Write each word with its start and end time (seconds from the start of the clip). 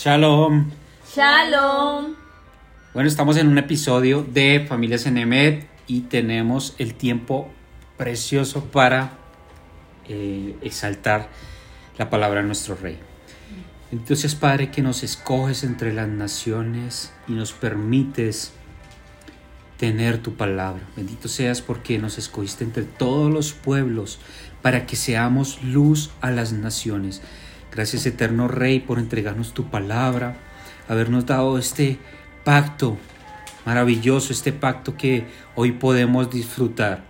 Shalom. 0.00 0.70
Shalom. 1.12 2.14
Bueno, 2.94 3.08
estamos 3.08 3.36
en 3.36 3.48
un 3.48 3.58
episodio 3.58 4.22
de 4.22 4.64
Familias 4.68 5.06
en 5.06 5.18
Emed 5.18 5.64
y 5.88 6.02
tenemos 6.02 6.76
el 6.78 6.94
tiempo 6.94 7.48
precioso 7.96 8.66
para 8.66 9.14
eh, 10.08 10.56
exaltar 10.62 11.28
la 11.98 12.10
palabra 12.10 12.42
de 12.42 12.46
nuestro 12.46 12.76
Rey. 12.76 12.96
Entonces, 13.90 14.36
Padre, 14.36 14.70
que 14.70 14.82
nos 14.82 15.02
escoges 15.02 15.64
entre 15.64 15.92
las 15.92 16.06
naciones 16.06 17.12
y 17.26 17.32
nos 17.32 17.52
permites 17.52 18.52
tener 19.78 20.18
tu 20.18 20.34
palabra. 20.34 20.82
Bendito 20.94 21.26
seas 21.26 21.60
porque 21.60 21.98
nos 21.98 22.18
escogiste 22.18 22.62
entre 22.62 22.84
todos 22.84 23.32
los 23.32 23.52
pueblos 23.52 24.20
para 24.62 24.86
que 24.86 24.94
seamos 24.94 25.60
luz 25.64 26.10
a 26.20 26.30
las 26.30 26.52
naciones. 26.52 27.20
Gracias 27.72 28.06
eterno 28.06 28.48
Rey 28.48 28.80
por 28.80 28.98
entregarnos 28.98 29.54
tu 29.54 29.70
palabra, 29.70 30.36
habernos 30.88 31.26
dado 31.26 31.58
este 31.58 31.98
pacto 32.44 32.96
maravilloso, 33.66 34.32
este 34.32 34.52
pacto 34.52 34.96
que 34.96 35.26
hoy 35.54 35.72
podemos 35.72 36.30
disfrutar. 36.30 37.04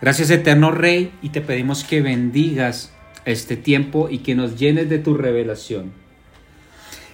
Gracias 0.00 0.30
eterno 0.30 0.70
Rey 0.72 1.12
y 1.22 1.30
te 1.30 1.40
pedimos 1.40 1.84
que 1.84 2.02
bendigas 2.02 2.92
este 3.24 3.56
tiempo 3.56 4.08
y 4.10 4.18
que 4.18 4.34
nos 4.34 4.58
llenes 4.58 4.88
de 4.88 4.98
tu 4.98 5.14
revelación. 5.14 5.92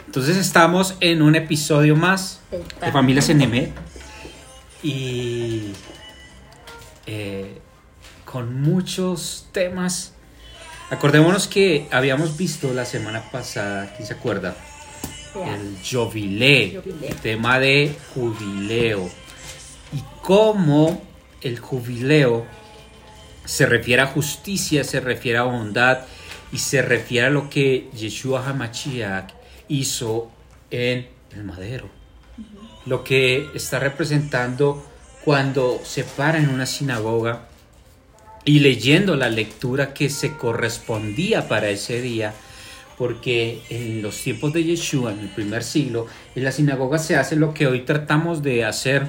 Entonces 0.06 0.36
estamos 0.36 0.96
en 1.00 1.22
un 1.22 1.36
episodio 1.36 1.96
más 1.96 2.40
de 2.80 2.92
Familias 2.92 3.28
en 3.28 3.72
y 4.82 5.72
eh, 7.06 7.58
con 8.24 8.60
muchos 8.60 9.48
temas 9.52 10.14
Acordémonos 10.92 11.48
que 11.48 11.88
habíamos 11.90 12.36
visto 12.36 12.74
la 12.74 12.84
semana 12.84 13.22
pasada, 13.30 13.94
¿quién 13.96 14.06
se 14.06 14.12
acuerda? 14.12 14.54
El 15.34 15.78
jubileo, 15.82 16.82
el 16.84 17.16
tema 17.16 17.58
de 17.58 17.96
jubileo. 18.12 19.08
Y 19.94 20.02
cómo 20.20 21.02
el 21.40 21.58
jubileo 21.58 22.44
se 23.46 23.64
refiere 23.64 24.02
a 24.02 24.06
justicia, 24.08 24.84
se 24.84 25.00
refiere 25.00 25.38
a 25.38 25.44
bondad 25.44 26.00
y 26.52 26.58
se 26.58 26.82
refiere 26.82 27.28
a 27.28 27.30
lo 27.30 27.48
que 27.48 27.88
Yeshua 27.96 28.46
HaMashiach 28.46 29.32
hizo 29.68 30.30
en 30.70 31.08
el 31.34 31.42
madero. 31.42 31.88
Lo 32.84 33.02
que 33.02 33.48
está 33.54 33.78
representando 33.78 34.84
cuando 35.24 35.80
se 35.84 36.04
para 36.04 36.36
en 36.36 36.50
una 36.50 36.66
sinagoga 36.66 37.48
y 38.44 38.60
leyendo 38.60 39.16
la 39.16 39.28
lectura 39.28 39.94
que 39.94 40.10
se 40.10 40.36
correspondía 40.36 41.48
para 41.48 41.70
ese 41.70 42.00
día, 42.00 42.34
porque 42.98 43.62
en 43.70 44.02
los 44.02 44.16
tiempos 44.20 44.52
de 44.52 44.64
Yeshua, 44.64 45.12
en 45.12 45.20
el 45.20 45.28
primer 45.28 45.62
siglo, 45.62 46.06
en 46.34 46.44
la 46.44 46.52
sinagoga 46.52 46.98
se 46.98 47.16
hace 47.16 47.36
lo 47.36 47.54
que 47.54 47.66
hoy 47.66 47.80
tratamos 47.80 48.42
de 48.42 48.64
hacer, 48.64 49.06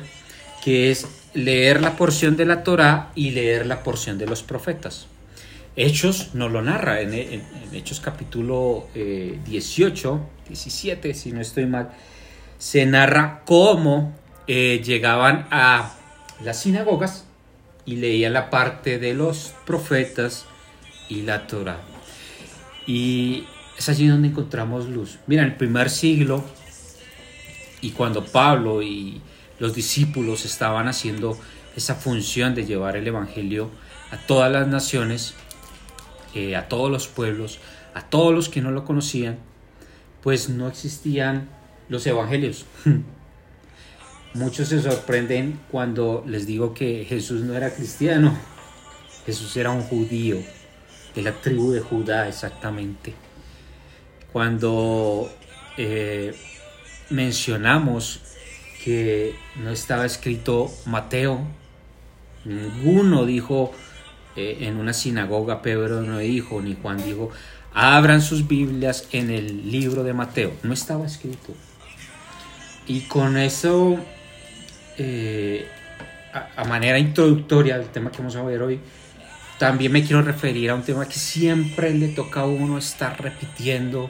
que 0.63 0.91
es 0.91 1.07
leer 1.33 1.81
la 1.81 1.95
porción 1.95 2.37
de 2.37 2.45
la 2.45 2.63
Torá 2.63 3.11
y 3.15 3.31
leer 3.31 3.65
la 3.65 3.83
porción 3.83 4.17
de 4.17 4.27
los 4.27 4.43
profetas. 4.43 5.07
Hechos 5.75 6.29
no 6.33 6.49
lo 6.49 6.61
narra, 6.61 7.01
en, 7.01 7.43
Hechos 7.73 7.99
capítulo 7.99 8.87
18, 8.93 8.95
eh, 10.15 10.47
17, 10.47 11.13
si 11.15 11.31
no 11.31 11.41
estoy 11.41 11.65
mal, 11.65 11.89
se 12.59 12.85
narra 12.85 13.41
cómo 13.45 14.13
eh, 14.45 14.81
llegaban 14.85 15.47
a 15.49 15.95
las 16.43 16.61
sinagogas 16.61 17.25
y 17.85 17.97
leía 17.97 18.29
la 18.29 18.49
parte 18.49 18.99
de 18.99 19.13
los 19.13 19.53
profetas 19.65 20.45
y 21.09 21.23
la 21.23 21.47
Torah. 21.47 21.81
Y 22.85 23.45
es 23.77 23.89
allí 23.89 24.07
donde 24.07 24.29
encontramos 24.29 24.87
luz. 24.87 25.19
Mira, 25.27 25.43
en 25.43 25.49
el 25.49 25.55
primer 25.55 25.89
siglo, 25.89 26.43
y 27.81 27.91
cuando 27.91 28.25
Pablo 28.25 28.81
y 28.81 29.21
los 29.59 29.73
discípulos 29.73 30.45
estaban 30.45 30.87
haciendo 30.87 31.37
esa 31.75 31.95
función 31.95 32.55
de 32.55 32.65
llevar 32.65 32.95
el 32.95 33.07
Evangelio 33.07 33.69
a 34.11 34.17
todas 34.17 34.51
las 34.51 34.67
naciones, 34.67 35.33
eh, 36.33 36.55
a 36.55 36.67
todos 36.67 36.89
los 36.89 37.07
pueblos, 37.07 37.59
a 37.93 38.01
todos 38.01 38.33
los 38.33 38.49
que 38.49 38.61
no 38.61 38.71
lo 38.71 38.85
conocían, 38.85 39.37
pues 40.21 40.49
no 40.49 40.67
existían 40.67 41.49
los 41.89 42.05
evangelios. 42.07 42.65
Muchos 44.33 44.69
se 44.69 44.81
sorprenden 44.81 45.59
cuando 45.69 46.23
les 46.27 46.47
digo 46.47 46.73
que 46.73 47.05
Jesús 47.07 47.41
no 47.41 47.53
era 47.53 47.73
cristiano. 47.73 48.35
Jesús 49.27 49.55
era 49.57 49.69
un 49.69 49.83
judío, 49.83 50.37
de 51.13 51.21
la 51.21 51.33
tribu 51.33 51.71
de 51.71 51.81
Judá 51.81 52.27
exactamente. 52.27 53.13
Cuando 54.31 55.31
eh, 55.77 56.35
mencionamos 57.11 58.21
que 58.83 59.35
no 59.57 59.69
estaba 59.69 60.05
escrito 60.05 60.71
Mateo, 60.87 61.39
ninguno 62.43 63.25
dijo 63.25 63.71
eh, 64.35 64.57
en 64.61 64.77
una 64.77 64.93
sinagoga, 64.93 65.61
Pedro 65.61 66.01
no 66.01 66.17
dijo, 66.17 66.59
ni 66.59 66.75
Juan 66.81 66.97
dijo, 66.97 67.29
abran 67.71 68.23
sus 68.23 68.47
Biblias 68.47 69.07
en 69.11 69.29
el 69.29 69.71
libro 69.71 70.03
de 70.03 70.13
Mateo. 70.13 70.53
No 70.63 70.73
estaba 70.73 71.05
escrito. 71.05 71.53
Y 72.87 73.01
con 73.01 73.37
eso 73.37 73.99
eh, 74.97 75.67
a, 76.33 76.63
manera 76.65 76.97
introductoria 76.97 77.75
al 77.75 77.91
tema 77.91 78.11
que 78.11 78.17
vamos 78.19 78.35
a 78.35 78.43
ver 78.43 78.61
hoy, 78.61 78.79
también 79.59 79.91
me 79.91 80.03
quiero 80.03 80.21
referir 80.21 80.69
a 80.69 80.75
un 80.75 80.83
tema 80.83 81.07
que 81.07 81.19
siempre 81.19 81.93
le 81.93 82.09
toca 82.09 82.41
a 82.41 82.45
uno 82.45 82.77
estar 82.77 83.21
repitiendo 83.21 84.09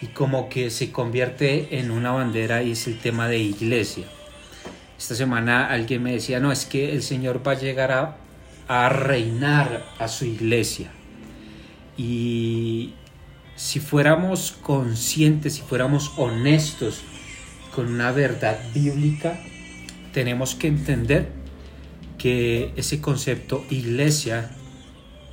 y 0.00 0.08
como 0.08 0.48
que 0.48 0.70
se 0.70 0.92
convierte 0.92 1.78
en 1.78 1.90
una 1.90 2.12
bandera 2.12 2.62
y 2.62 2.72
es 2.72 2.86
el 2.86 2.98
tema 2.98 3.28
de 3.28 3.38
iglesia. 3.38 4.04
Esta 4.98 5.14
semana 5.14 5.68
alguien 5.68 6.02
me 6.02 6.12
decía, 6.12 6.40
no, 6.40 6.52
es 6.52 6.66
que 6.66 6.92
el 6.92 7.02
Señor 7.02 7.46
va 7.46 7.52
a 7.52 7.58
llegar 7.58 7.92
a, 7.92 8.16
a 8.68 8.88
reinar 8.88 9.84
a 9.98 10.08
su 10.08 10.26
iglesia. 10.26 10.90
Y 11.96 12.94
si 13.56 13.80
fuéramos 13.80 14.52
conscientes, 14.62 15.54
si 15.54 15.62
fuéramos 15.62 16.12
honestos 16.16 17.02
con 17.74 17.88
una 17.88 18.12
verdad 18.12 18.58
bíblica, 18.72 19.38
tenemos 20.14 20.54
que 20.54 20.68
entender 20.68 21.28
que 22.16 22.72
ese 22.76 23.00
concepto 23.00 23.64
iglesia 23.68 24.52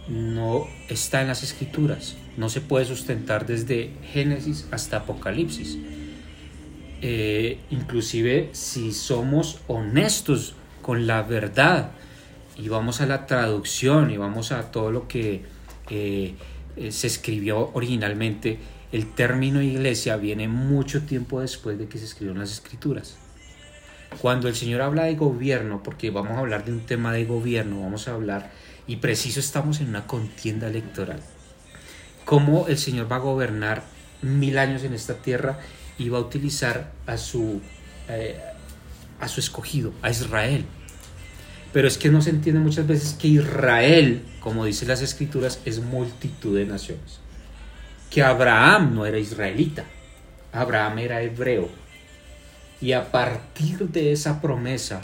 no 0.09 0.65
está 0.89 1.21
en 1.21 1.27
las 1.27 1.43
escrituras, 1.43 2.15
no 2.35 2.49
se 2.49 2.59
puede 2.61 2.85
sustentar 2.85 3.45
desde 3.45 3.91
Génesis 4.11 4.67
hasta 4.71 4.97
Apocalipsis. 4.97 5.77
Eh, 7.03 7.59
inclusive 7.69 8.49
si 8.53 8.91
somos 8.91 9.59
honestos 9.67 10.55
con 10.81 11.07
la 11.07 11.21
verdad 11.23 11.91
y 12.57 12.67
vamos 12.67 13.01
a 13.01 13.05
la 13.05 13.25
traducción 13.27 14.11
y 14.11 14.17
vamos 14.17 14.51
a 14.51 14.71
todo 14.71 14.91
lo 14.91 15.07
que 15.07 15.43
eh, 15.89 16.35
se 16.89 17.07
escribió 17.07 17.69
originalmente, 17.73 18.57
el 18.91 19.13
término 19.13 19.61
iglesia 19.61 20.17
viene 20.17 20.47
mucho 20.47 21.03
tiempo 21.03 21.39
después 21.39 21.77
de 21.77 21.87
que 21.87 21.99
se 21.99 22.05
escribieron 22.05 22.39
las 22.39 22.51
escrituras. 22.51 23.17
Cuando 24.19 24.47
el 24.47 24.55
Señor 24.55 24.81
habla 24.81 25.05
de 25.05 25.15
gobierno, 25.15 25.81
porque 25.83 26.09
vamos 26.09 26.33
a 26.33 26.39
hablar 26.39 26.65
de 26.65 26.73
un 26.73 26.81
tema 26.81 27.13
de 27.13 27.25
gobierno, 27.25 27.81
vamos 27.81 28.07
a 28.07 28.13
hablar, 28.13 28.51
y 28.85 28.97
preciso 28.97 29.39
estamos 29.39 29.79
en 29.79 29.89
una 29.89 30.05
contienda 30.05 30.67
electoral, 30.67 31.21
cómo 32.25 32.67
el 32.67 32.77
Señor 32.77 33.11
va 33.11 33.15
a 33.15 33.19
gobernar 33.19 33.83
mil 34.21 34.57
años 34.57 34.83
en 34.83 34.93
esta 34.93 35.15
tierra 35.15 35.59
y 35.97 36.09
va 36.09 36.17
a 36.17 36.21
utilizar 36.21 36.91
a 37.07 37.17
su, 37.17 37.61
eh, 38.09 38.37
a 39.19 39.27
su 39.27 39.39
escogido, 39.39 39.93
a 40.01 40.09
Israel. 40.09 40.65
Pero 41.73 41.87
es 41.87 41.97
que 41.97 42.09
no 42.09 42.21
se 42.21 42.31
entiende 42.31 42.59
muchas 42.59 42.85
veces 42.85 43.13
que 43.13 43.29
Israel, 43.29 44.23
como 44.41 44.65
dicen 44.65 44.89
las 44.89 45.01
escrituras, 45.01 45.61
es 45.63 45.79
multitud 45.79 46.57
de 46.57 46.65
naciones. 46.65 47.19
Que 48.09 48.21
Abraham 48.21 48.93
no 48.93 49.05
era 49.05 49.17
israelita, 49.17 49.85
Abraham 50.51 50.99
era 50.99 51.21
hebreo, 51.21 51.69
y 52.81 52.93
a 52.93 53.11
partir 53.11 53.89
de 53.89 54.11
esa 54.11 54.41
promesa 54.41 55.01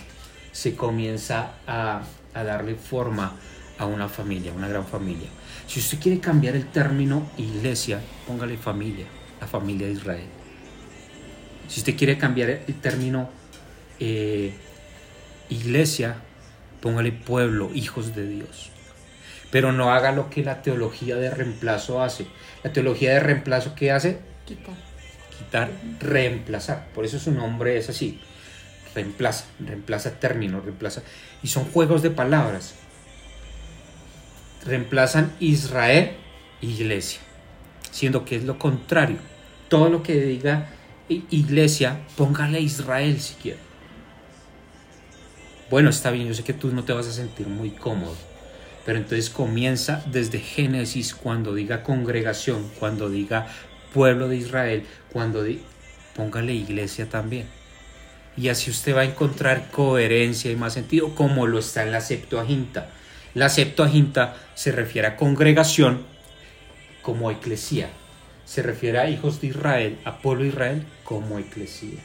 se 0.52 0.76
comienza 0.76 1.54
a, 1.68 2.02
darle 2.34 2.76
forma 2.76 3.36
a 3.78 3.86
una 3.86 4.10
familia, 4.10 4.52
una 4.52 4.68
gran 4.68 4.86
familia. 4.86 5.28
Si 5.68 5.80
usted 5.80 6.00
quiere 6.00 6.20
cambiar 6.20 6.56
el 6.56 6.68
término 6.68 7.30
iglesia, 7.38 8.00
póngale 8.26 8.58
familia, 8.58 9.06
la 9.40 9.48
familia 9.48 9.88
de 9.88 9.94
Israel. 9.94 10.28
Si 11.68 11.80
usted 11.80 11.96
quiere 11.96 12.18
cambiar 12.18 12.50
el 12.50 12.76
término 12.80 13.30
eh, 14.00 14.54
iglesia, 15.50 16.18
póngale 16.82 17.12
pueblo, 17.12 17.72
hijos 17.74 18.16
de 18.16 18.28
Dios. 18.28 18.72
Pero 19.52 19.72
no 19.72 19.92
haga 19.92 20.12
lo 20.12 20.30
que 20.30 20.44
la 20.44 20.62
teología 20.62 21.16
de 21.16 21.30
reemplazo 21.30 22.04
hace. 22.04 22.28
La 22.64 22.74
teología 22.74 23.14
de 23.14 23.20
reemplazo, 23.20 23.76
¿qué 23.76 23.92
hace? 23.92 24.20
Quitar 24.46 24.88
quitar, 25.38 25.72
reemplazar. 26.00 26.88
Por 26.94 27.06
eso 27.06 27.20
su 27.20 27.32
nombre 27.32 27.78
es 27.78 27.90
así. 27.90 28.20
Reemplaza, 28.96 29.46
reemplaza 29.60 30.20
términos, 30.20 30.64
reemplaza. 30.64 31.04
Y 31.44 31.48
son 31.48 31.66
juegos 31.66 32.02
de 32.02 32.10
palabras. 32.10 32.76
Reemplazan 34.66 35.34
Israel, 35.40 36.12
iglesia. 36.62 37.22
Siendo 37.92 38.26
que 38.26 38.36
es 38.36 38.44
lo 38.44 38.58
contrario. 38.58 39.18
Todo 39.70 39.90
lo 39.90 40.04
que 40.04 40.20
diga 40.20 40.70
iglesia, 41.10 42.00
póngale 42.16 42.60
Israel 42.60 43.20
si 43.20 43.36
quiere. 43.36 43.60
Bueno, 45.70 45.90
está 45.90 46.12
bien, 46.12 46.28
yo 46.28 46.34
sé 46.34 46.44
que 46.44 46.54
tú 46.54 46.74
no 46.74 46.84
te 46.86 46.94
vas 46.94 47.08
a 47.08 47.12
sentir 47.12 47.48
muy 47.48 47.72
cómodo, 47.72 48.16
pero 48.86 48.98
entonces 48.98 49.30
comienza 49.30 50.02
desde 50.06 50.40
Génesis 50.40 51.14
cuando 51.14 51.54
diga 51.54 51.84
congregación, 51.84 52.70
cuando 52.80 53.10
diga 53.10 53.48
pueblo 53.98 54.28
de 54.28 54.38
Israel, 54.38 54.86
cuando 55.12 55.44
póngale 56.16 56.54
iglesia 56.54 57.10
también. 57.10 57.48
Y 58.38 58.50
así 58.50 58.70
usted 58.70 58.96
va 58.96 59.02
a 59.02 59.06
encontrar 59.06 59.72
coherencia 59.72 60.52
y 60.52 60.56
más 60.56 60.74
sentido, 60.74 61.16
como 61.16 61.48
lo 61.48 61.58
está 61.58 61.82
en 61.82 61.92
la 61.92 62.02
Septuaginta. 62.02 62.92
La 63.34 63.50
Septuaginta 63.50 64.38
se 64.54 64.72
refiere 64.72 65.08
a 65.08 65.16
congregación 65.16 66.06
como 67.02 67.32
eclesía. 67.32 67.90
Se 68.46 68.62
refiere 68.62 69.00
a 69.00 69.10
hijos 69.10 69.42
de 69.42 69.48
Israel, 69.48 69.98
a 70.06 70.20
pueblo 70.20 70.44
de 70.44 70.50
Israel 70.50 70.86
como 71.04 71.40
eclesía. 71.40 72.00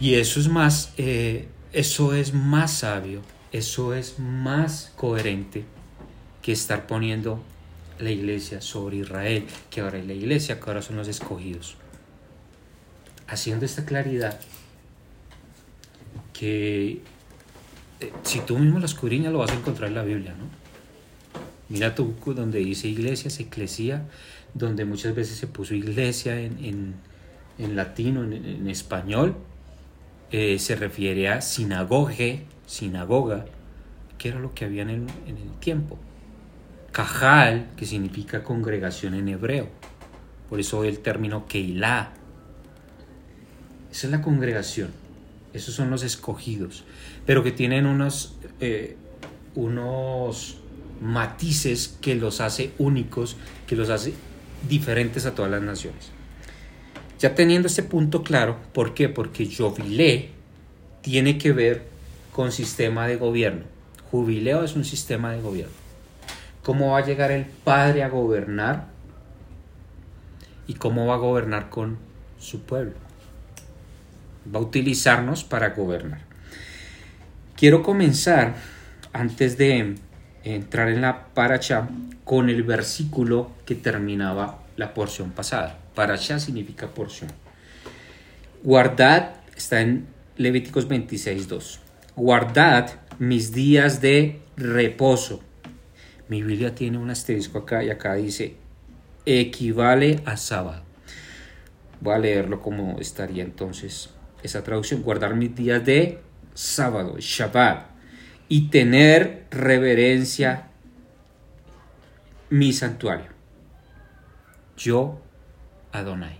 Y 0.00 0.14
eso 0.14 0.40
es 0.40 0.48
más, 0.48 0.94
eh, 0.96 1.46
eso 1.74 2.14
es 2.14 2.32
más 2.32 2.72
sabio, 2.72 3.20
eso 3.52 3.92
es 3.92 4.18
más 4.18 4.94
coherente 4.96 5.66
que 6.40 6.52
estar 6.52 6.86
poniendo 6.86 7.44
la 7.98 8.10
iglesia 8.10 8.60
sobre 8.60 8.98
Israel, 8.98 9.44
que 9.70 9.80
ahora 9.80 9.98
es 9.98 10.06
la 10.06 10.14
iglesia, 10.14 10.60
que 10.60 10.66
ahora 10.66 10.82
son 10.82 10.96
los 10.96 11.08
escogidos. 11.08 11.76
Haciendo 13.26 13.64
esta 13.64 13.84
claridad, 13.84 14.38
que 16.32 17.02
eh, 18.00 18.12
si 18.22 18.40
tú 18.40 18.58
mismo 18.58 18.78
la 18.78 18.86
escudriñas 18.86 19.32
lo 19.32 19.38
vas 19.38 19.50
a 19.50 19.54
encontrar 19.54 19.88
en 19.88 19.94
la 19.94 20.04
Biblia, 20.04 20.34
¿no? 20.38 20.44
Mira 21.68 21.94
tú 21.94 22.14
donde 22.24 22.60
dice 22.60 22.88
iglesias, 22.88 23.40
eclesía, 23.40 24.08
donde 24.54 24.86
muchas 24.86 25.14
veces 25.14 25.36
se 25.36 25.46
puso 25.46 25.74
iglesia 25.74 26.40
en, 26.40 26.94
en, 27.58 27.76
latino, 27.76 28.24
en, 28.24 28.68
español, 28.70 29.36
eh, 30.30 30.58
se 30.58 30.76
refiere 30.76 31.28
a 31.28 31.42
sinagoge, 31.42 32.44
sinagoga, 32.66 33.44
que 34.16 34.28
era 34.30 34.40
lo 34.40 34.54
que 34.54 34.64
había 34.64 34.82
en 34.82 34.90
en 34.90 35.36
el 35.36 35.50
tiempo. 35.60 35.98
Cajal, 36.92 37.70
que 37.76 37.86
significa 37.86 38.42
congregación 38.42 39.14
en 39.14 39.28
hebreo. 39.28 39.68
Por 40.48 40.60
eso 40.60 40.84
el 40.84 41.00
término 41.00 41.46
Keilah. 41.46 42.12
Esa 43.90 44.06
es 44.06 44.10
la 44.10 44.22
congregación. 44.22 44.90
Esos 45.52 45.74
son 45.74 45.90
los 45.90 46.02
escogidos. 46.02 46.84
Pero 47.26 47.42
que 47.42 47.52
tienen 47.52 47.86
unos, 47.86 48.36
eh, 48.60 48.96
unos 49.54 50.58
matices 51.00 51.96
que 52.00 52.14
los 52.14 52.40
hace 52.40 52.72
únicos, 52.78 53.36
que 53.66 53.76
los 53.76 53.90
hace 53.90 54.14
diferentes 54.68 55.26
a 55.26 55.34
todas 55.34 55.50
las 55.50 55.62
naciones. 55.62 56.10
Ya 57.18 57.34
teniendo 57.34 57.68
este 57.68 57.82
punto 57.82 58.22
claro, 58.22 58.58
¿por 58.72 58.94
qué? 58.94 59.08
Porque 59.08 59.46
jubilé 59.46 60.30
tiene 61.02 61.38
que 61.38 61.52
ver 61.52 61.86
con 62.32 62.52
sistema 62.52 63.06
de 63.06 63.16
gobierno. 63.16 63.64
Jubileo 64.10 64.62
es 64.62 64.76
un 64.76 64.84
sistema 64.84 65.32
de 65.32 65.40
gobierno. 65.40 65.87
¿Cómo 66.68 66.90
va 66.90 66.98
a 66.98 67.02
llegar 67.02 67.30
el 67.30 67.46
Padre 67.46 68.02
a 68.02 68.10
gobernar? 68.10 68.88
¿Y 70.66 70.74
cómo 70.74 71.06
va 71.06 71.14
a 71.14 71.16
gobernar 71.16 71.70
con 71.70 71.96
su 72.38 72.60
pueblo? 72.60 72.92
Va 74.54 74.58
a 74.58 74.62
utilizarnos 74.62 75.44
para 75.44 75.70
gobernar. 75.70 76.20
Quiero 77.56 77.82
comenzar, 77.82 78.56
antes 79.14 79.56
de 79.56 79.94
entrar 80.44 80.90
en 80.90 81.00
la 81.00 81.28
paracha 81.28 81.88
con 82.24 82.50
el 82.50 82.62
versículo 82.64 83.50
que 83.64 83.74
terminaba 83.74 84.58
la 84.76 84.92
porción 84.92 85.30
pasada. 85.30 85.78
Paracha 85.94 86.38
significa 86.38 86.88
porción. 86.88 87.30
Guardad, 88.62 89.30
está 89.56 89.80
en 89.80 90.06
Levíticos 90.36 90.86
26.2. 90.86 91.78
Guardad 92.14 92.90
mis 93.18 93.54
días 93.54 94.02
de 94.02 94.42
reposo. 94.58 95.47
Mi 96.28 96.42
Biblia 96.42 96.74
tiene 96.74 96.98
un 96.98 97.10
asterisco 97.10 97.58
acá 97.58 97.82
y 97.82 97.90
acá 97.90 98.14
dice 98.14 98.56
equivale 99.24 100.22
a 100.24 100.36
sábado. 100.36 100.82
Voy 102.00 102.14
a 102.14 102.18
leerlo 102.18 102.62
como 102.62 102.98
estaría 102.98 103.42
entonces 103.42 104.10
esa 104.42 104.62
traducción. 104.62 105.02
Guardar 105.02 105.34
mis 105.34 105.54
días 105.54 105.84
de 105.84 106.20
sábado, 106.54 107.16
Shabbat 107.18 107.86
y 108.48 108.68
tener 108.68 109.46
reverencia 109.50 110.68
mi 112.50 112.72
santuario. 112.72 113.30
Yo, 114.76 115.20
Adonai. 115.92 116.38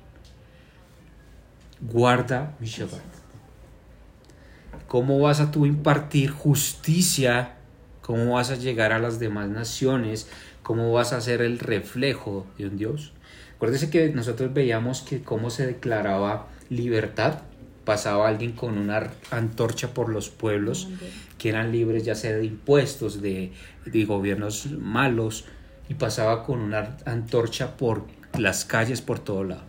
Guarda 1.81 2.57
mi 2.61 2.67
Shabbat. 2.67 3.03
¿Cómo 4.87 5.19
vas 5.21 5.41
a 5.41 5.51
tú 5.51 5.67
impartir 5.67 6.31
justicia? 6.31 7.58
¿Cómo 8.09 8.37
vas 8.37 8.51
a 8.51 8.57
llegar 8.57 8.95
a 8.95 8.99
las 8.99 9.19
demás 9.19 9.51
naciones? 9.51 10.29
¿Cómo 10.63 10.91
vas 10.95 11.13
a 11.13 11.21
ser 11.21 11.43
el 11.43 11.59
reflejo 11.59 12.47
de 12.57 12.67
un 12.67 12.79
Dios? 12.79 13.13
Acuérdese 13.57 13.91
que 13.91 14.09
nosotros 14.09 14.55
veíamos 14.55 15.03
que 15.03 15.21
cómo 15.21 15.51
se 15.51 15.67
declaraba 15.67 16.47
libertad 16.71 17.43
pasaba 17.85 18.27
alguien 18.27 18.53
con 18.53 18.79
una 18.79 19.11
antorcha 19.31 19.93
por 19.93 20.09
los 20.09 20.31
pueblos 20.31 20.89
que 21.37 21.51
eran 21.51 21.71
libres 21.71 22.03
ya 22.03 22.15
sea 22.15 22.33
de 22.33 22.47
impuestos, 22.47 23.21
de, 23.21 23.53
gobiernos 24.07 24.71
malos, 24.71 25.45
y 25.91 25.93
pasaba 25.93 26.45
con 26.45 26.61
una 26.61 26.97
antorcha 27.05 27.77
por 27.77 28.07
las 28.39 28.65
calles 28.65 29.03
por 29.03 29.19
todo 29.19 29.45
lado. 29.45 29.65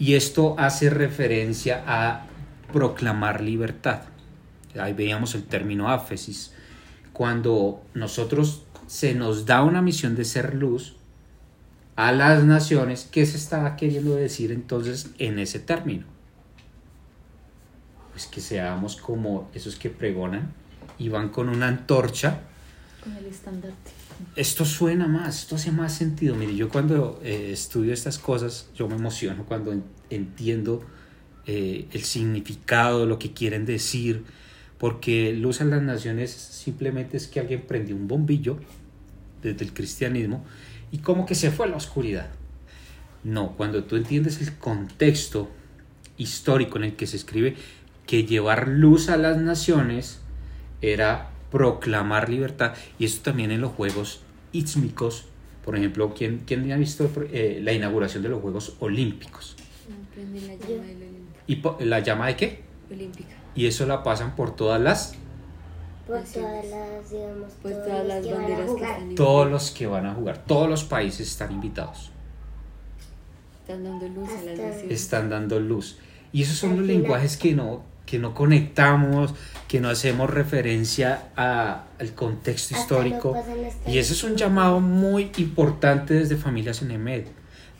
Y 0.00 0.14
esto 0.14 0.56
hace 0.58 0.90
referencia 0.90 1.84
a 1.86 2.26
proclamar 2.72 3.40
libertad. 3.40 4.00
Ahí 4.76 4.94
veíamos 4.94 5.36
el 5.36 5.44
término 5.44 5.88
áfesis. 5.88 6.51
Cuando 7.22 7.80
nosotros 7.94 8.64
se 8.88 9.14
nos 9.14 9.46
da 9.46 9.62
una 9.62 9.80
misión 9.80 10.16
de 10.16 10.24
ser 10.24 10.56
luz 10.56 10.96
a 11.94 12.10
las 12.10 12.42
naciones, 12.42 13.08
¿qué 13.12 13.24
se 13.26 13.36
estaba 13.36 13.76
queriendo 13.76 14.16
decir 14.16 14.50
entonces 14.50 15.10
en 15.20 15.38
ese 15.38 15.60
término? 15.60 16.04
pues 18.10 18.26
que 18.26 18.40
seamos 18.40 18.96
como 18.96 19.48
esos 19.54 19.76
que 19.76 19.88
pregonan 19.88 20.52
y 20.98 21.10
van 21.10 21.28
con 21.28 21.48
una 21.48 21.68
antorcha. 21.68 22.40
Con 23.04 23.16
el 23.16 23.26
estandarte. 23.26 23.92
Esto 24.34 24.64
suena 24.64 25.06
más, 25.06 25.42
esto 25.42 25.54
hace 25.54 25.70
más 25.70 25.94
sentido. 25.94 26.34
Mire, 26.34 26.56
yo 26.56 26.70
cuando 26.70 27.20
eh, 27.22 27.52
estudio 27.52 27.94
estas 27.94 28.18
cosas, 28.18 28.68
yo 28.74 28.88
me 28.88 28.96
emociono 28.96 29.44
cuando 29.44 29.72
entiendo 30.10 30.84
eh, 31.46 31.86
el 31.92 32.02
significado, 32.02 33.06
lo 33.06 33.20
que 33.20 33.32
quieren 33.32 33.64
decir, 33.64 34.24
porque 34.82 35.32
luz 35.32 35.60
a 35.60 35.64
las 35.64 35.80
naciones 35.80 36.32
simplemente 36.32 37.16
es 37.16 37.28
que 37.28 37.38
alguien 37.38 37.62
prendió 37.68 37.94
un 37.94 38.08
bombillo 38.08 38.58
desde 39.40 39.64
el 39.64 39.72
cristianismo 39.72 40.44
y 40.90 40.98
como 40.98 41.24
que 41.24 41.36
se 41.36 41.52
fue 41.52 41.66
a 41.66 41.68
la 41.68 41.76
oscuridad. 41.76 42.30
No, 43.22 43.52
cuando 43.52 43.84
tú 43.84 43.94
entiendes 43.94 44.40
el 44.40 44.58
contexto 44.58 45.48
histórico 46.16 46.78
en 46.78 46.84
el 46.84 46.96
que 46.96 47.06
se 47.06 47.16
escribe, 47.16 47.54
que 48.08 48.24
llevar 48.24 48.66
luz 48.66 49.08
a 49.08 49.16
las 49.16 49.38
naciones 49.38 50.18
era 50.80 51.30
proclamar 51.52 52.28
libertad. 52.28 52.74
Y 52.98 53.04
esto 53.04 53.30
también 53.30 53.52
en 53.52 53.60
los 53.60 53.70
Juegos 53.70 54.22
Ísmicos. 54.50 55.26
Por 55.64 55.76
ejemplo, 55.76 56.12
¿quién, 56.12 56.42
quién 56.44 56.72
ha 56.72 56.76
visto 56.76 57.08
eh, 57.30 57.60
la 57.62 57.72
inauguración 57.72 58.24
de 58.24 58.30
los 58.30 58.42
Juegos 58.42 58.74
Olímpicos? 58.80 59.54
la 60.16 60.56
llama 60.56 60.84
¿Y 61.46 61.84
la 61.84 62.00
llama 62.00 62.26
de 62.26 62.36
qué? 62.36 62.62
Olímpica. 62.90 63.41
Y 63.54 63.66
eso 63.66 63.86
la 63.86 64.02
pasan 64.02 64.34
por 64.34 64.54
todas 64.56 64.80
las... 64.80 65.14
Por 66.06 66.20
todas 66.22 66.64
las, 66.66 67.10
digamos, 67.10 67.52
pues 67.62 67.82
todas 67.84 68.06
las 68.06 68.28
banderas 68.28 68.70
que 68.70 68.82
están 68.82 69.14
Todos 69.14 69.50
los 69.50 69.70
que 69.70 69.86
van 69.86 70.06
a 70.06 70.14
jugar, 70.14 70.38
todos 70.46 70.68
los 70.68 70.84
países 70.84 71.28
están 71.28 71.52
invitados. 71.52 72.10
Están 73.60 73.84
dando 73.84 74.08
luz 74.08 74.28
a 74.28 74.42
las 74.42 74.58
naciones. 74.58 74.90
Están 74.90 75.30
dando 75.30 75.60
luz. 75.60 75.98
Y 76.32 76.42
esos 76.42 76.56
son 76.56 76.76
los 76.76 76.86
lenguajes 76.86 77.36
que 77.36 77.54
no, 77.54 77.82
que 78.06 78.18
no 78.18 78.34
conectamos, 78.34 79.34
que 79.68 79.80
no 79.80 79.88
hacemos 79.88 80.28
referencia 80.30 81.30
al 81.36 82.14
contexto 82.14 82.74
histórico. 82.74 83.36
Y 83.86 83.98
ese 83.98 84.14
es 84.14 84.24
un 84.24 84.36
llamado 84.36 84.80
muy 84.80 85.30
importante 85.38 86.14
desde 86.14 86.36
Familias 86.36 86.82
en 86.82 86.90
EMED. 86.90 87.26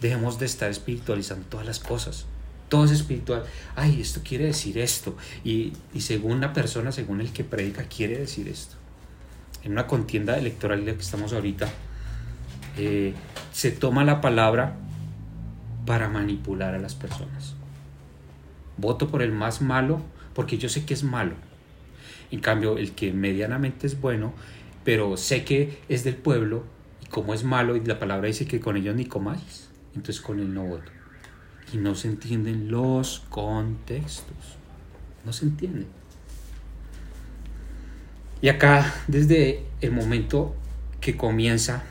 Dejemos 0.00 0.38
de 0.38 0.46
estar 0.46 0.70
espiritualizando 0.70 1.46
todas 1.48 1.66
las 1.66 1.80
cosas. 1.80 2.26
Todo 2.72 2.86
es 2.86 2.90
espiritual. 2.90 3.44
Ay, 3.76 4.00
esto 4.00 4.22
quiere 4.26 4.46
decir 4.46 4.78
esto. 4.78 5.14
Y, 5.44 5.74
según 5.98 6.40
la 6.40 6.54
persona, 6.54 6.90
según 6.90 7.20
el 7.20 7.30
que 7.30 7.44
predica, 7.44 7.84
quiere 7.84 8.16
decir 8.16 8.48
esto. 8.48 8.76
En 9.62 9.72
una 9.72 9.86
contienda 9.86 10.38
electoral 10.38 10.80
de 10.82 10.92
la 10.92 10.96
que 10.96 11.02
estamos 11.04 11.34
ahorita, 11.34 11.68
eh, 12.78 13.12
se 13.52 13.72
toma 13.72 14.04
la 14.04 14.22
palabra 14.22 14.78
para 15.84 16.08
manipular 16.08 16.74
a 16.74 16.78
las 16.78 16.94
personas. 16.94 17.56
Voto 18.78 19.08
por 19.08 19.20
el 19.20 19.32
más 19.32 19.60
malo 19.60 20.00
porque 20.32 20.56
yo 20.56 20.70
sé 20.70 20.86
que 20.86 20.94
es 20.94 21.04
malo. 21.04 21.34
En 22.30 22.40
cambio, 22.40 22.78
el 22.78 22.92
que 22.92 23.12
medianamente 23.12 23.86
es 23.86 24.00
bueno, 24.00 24.32
pero 24.82 25.18
sé 25.18 25.44
que 25.44 25.78
es 25.90 26.04
del 26.04 26.16
pueblo, 26.16 26.64
y 27.02 27.06
como 27.08 27.34
es 27.34 27.44
malo, 27.44 27.76
y 27.76 27.84
la 27.84 27.98
palabra 27.98 28.28
dice 28.28 28.46
que 28.46 28.60
con 28.60 28.78
ellos 28.78 28.96
ni 28.96 29.04
comáis, 29.04 29.68
entonces 29.94 30.22
con 30.22 30.40
él 30.40 30.54
no 30.54 30.64
voto. 30.64 31.01
Y 31.72 31.78
no 31.78 31.94
se 31.94 32.08
entienden 32.08 32.70
los 32.70 33.20
contextos. 33.30 34.58
No 35.24 35.32
se 35.32 35.46
entiende. 35.46 35.86
Y 38.40 38.48
acá, 38.48 38.92
desde 39.06 39.64
el 39.80 39.92
momento 39.92 40.54
que 41.00 41.16
comienza 41.16 41.84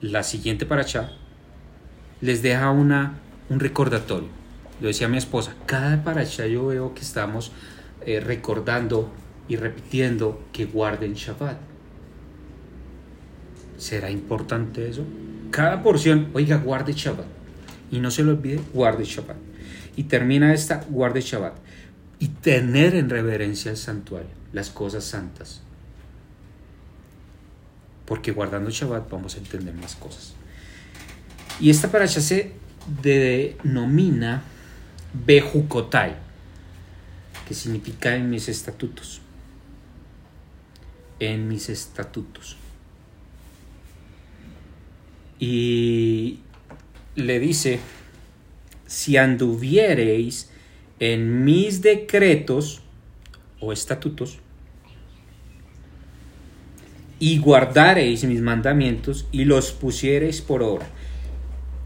la 0.00 0.22
siguiente 0.22 0.66
paracha, 0.66 1.12
les 2.20 2.42
deja 2.42 2.70
una, 2.70 3.18
un 3.48 3.60
recordatorio. 3.60 4.28
Lo 4.80 4.88
decía 4.88 5.08
mi 5.08 5.16
esposa, 5.16 5.54
cada 5.64 6.04
paracha 6.04 6.46
yo 6.46 6.66
veo 6.66 6.94
que 6.94 7.00
estamos 7.00 7.52
eh, 8.04 8.20
recordando 8.20 9.10
y 9.48 9.56
repitiendo 9.56 10.44
que 10.52 10.66
guarden 10.66 11.14
Shabbat. 11.14 11.58
¿Será 13.78 14.10
importante 14.10 14.88
eso? 14.88 15.04
Cada 15.50 15.82
porción, 15.82 16.28
oiga, 16.34 16.58
guarde 16.58 16.92
Shabbat. 16.92 17.35
Y 17.90 18.00
no 18.00 18.10
se 18.10 18.22
lo 18.22 18.32
olvide, 18.32 18.60
guarde 18.72 19.04
Shabbat. 19.04 19.36
Y 19.96 20.04
termina 20.04 20.52
esta, 20.52 20.84
guarde 20.88 21.20
Shabbat. 21.20 21.54
Y 22.18 22.28
tener 22.28 22.94
en 22.94 23.10
reverencia 23.10 23.70
el 23.70 23.76
santuario, 23.76 24.30
las 24.52 24.70
cosas 24.70 25.04
santas. 25.04 25.62
Porque 28.04 28.32
guardando 28.32 28.70
Shabbat 28.70 29.10
vamos 29.10 29.34
a 29.34 29.38
entender 29.38 29.74
más 29.74 29.96
cosas. 29.96 30.34
Y 31.60 31.70
esta 31.70 31.90
paracha 31.90 32.20
se 32.20 32.52
denomina 33.02 34.42
Bejukotai, 35.24 36.14
que 37.48 37.54
significa 37.54 38.14
en 38.14 38.30
mis 38.30 38.48
estatutos. 38.48 39.20
En 41.18 41.48
mis 41.48 41.68
estatutos. 41.68 42.56
Y 45.38 46.40
le 47.16 47.40
dice, 47.40 47.80
si 48.86 49.16
anduviereis 49.16 50.50
en 51.00 51.44
mis 51.44 51.82
decretos 51.82 52.82
o 53.60 53.72
estatutos, 53.72 54.38
y 57.18 57.38
guardareis 57.38 58.24
mis 58.24 58.42
mandamientos 58.42 59.26
y 59.32 59.44
los 59.44 59.72
pusiereis 59.72 60.42
por 60.42 60.62
obra. 60.62 60.86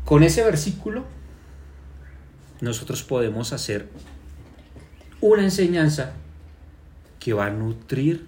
Con 0.04 0.22
ese 0.22 0.42
versículo 0.42 1.04
nosotros 2.60 3.02
podemos 3.02 3.52
hacer 3.52 3.88
una 5.20 5.44
enseñanza 5.44 6.14
que 7.20 7.32
va 7.32 7.46
a 7.46 7.50
nutrir 7.50 8.26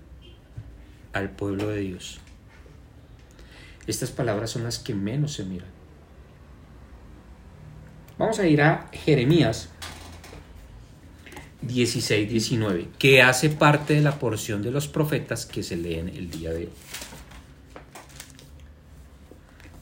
al 1.13 1.31
pueblo 1.31 1.69
de 1.69 1.81
Dios. 1.81 2.21
Estas 3.87 4.11
palabras 4.11 4.51
son 4.51 4.63
las 4.63 4.79
que 4.79 4.95
menos 4.95 5.33
se 5.33 5.45
miran. 5.45 5.72
Vamos 8.19 8.39
a 8.39 8.47
ir 8.47 8.63
a 8.63 8.89
Jeremías 8.93 9.69
16, 11.63 12.29
19, 12.29 12.89
que 12.99 13.23
hace 13.23 13.49
parte 13.49 13.95
de 13.95 14.01
la 14.01 14.19
porción 14.19 14.63
de 14.63 14.71
los 14.71 14.89
profetas 14.89 15.47
que 15.47 15.63
se 15.63 15.77
leen 15.77 16.09
el 16.09 16.31
día 16.31 16.51
de 16.51 16.65
hoy. 16.65 16.73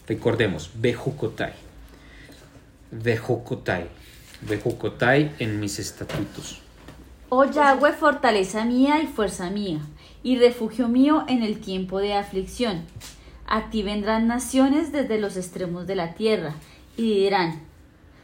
Recordemos, 0.07 0.71
Bejucotai. 0.75 1.53
Bejucotai. 2.91 3.87
Bejucotai 4.43 5.33
en 5.39 5.61
mis 5.61 5.79
estatutos. 5.79 6.61
Oh 7.29 7.45
Yahweh, 7.45 7.93
fortaleza 7.93 8.65
mía 8.65 9.01
y 9.03 9.07
fuerza 9.07 9.51
mía, 9.51 9.79
y 10.23 10.37
refugio 10.37 10.89
mío 10.89 11.25
en 11.29 11.43
el 11.43 11.61
tiempo 11.61 12.01
de 12.01 12.15
aflicción. 12.15 12.83
A 13.47 13.71
ti 13.71 13.83
vendrán 13.83 14.27
naciones 14.27 14.91
desde 14.91 15.21
los 15.21 15.37
extremos 15.37 15.87
de 15.87 15.95
la 15.95 16.15
tierra, 16.15 16.55
y 16.97 17.21
dirán, 17.21 17.70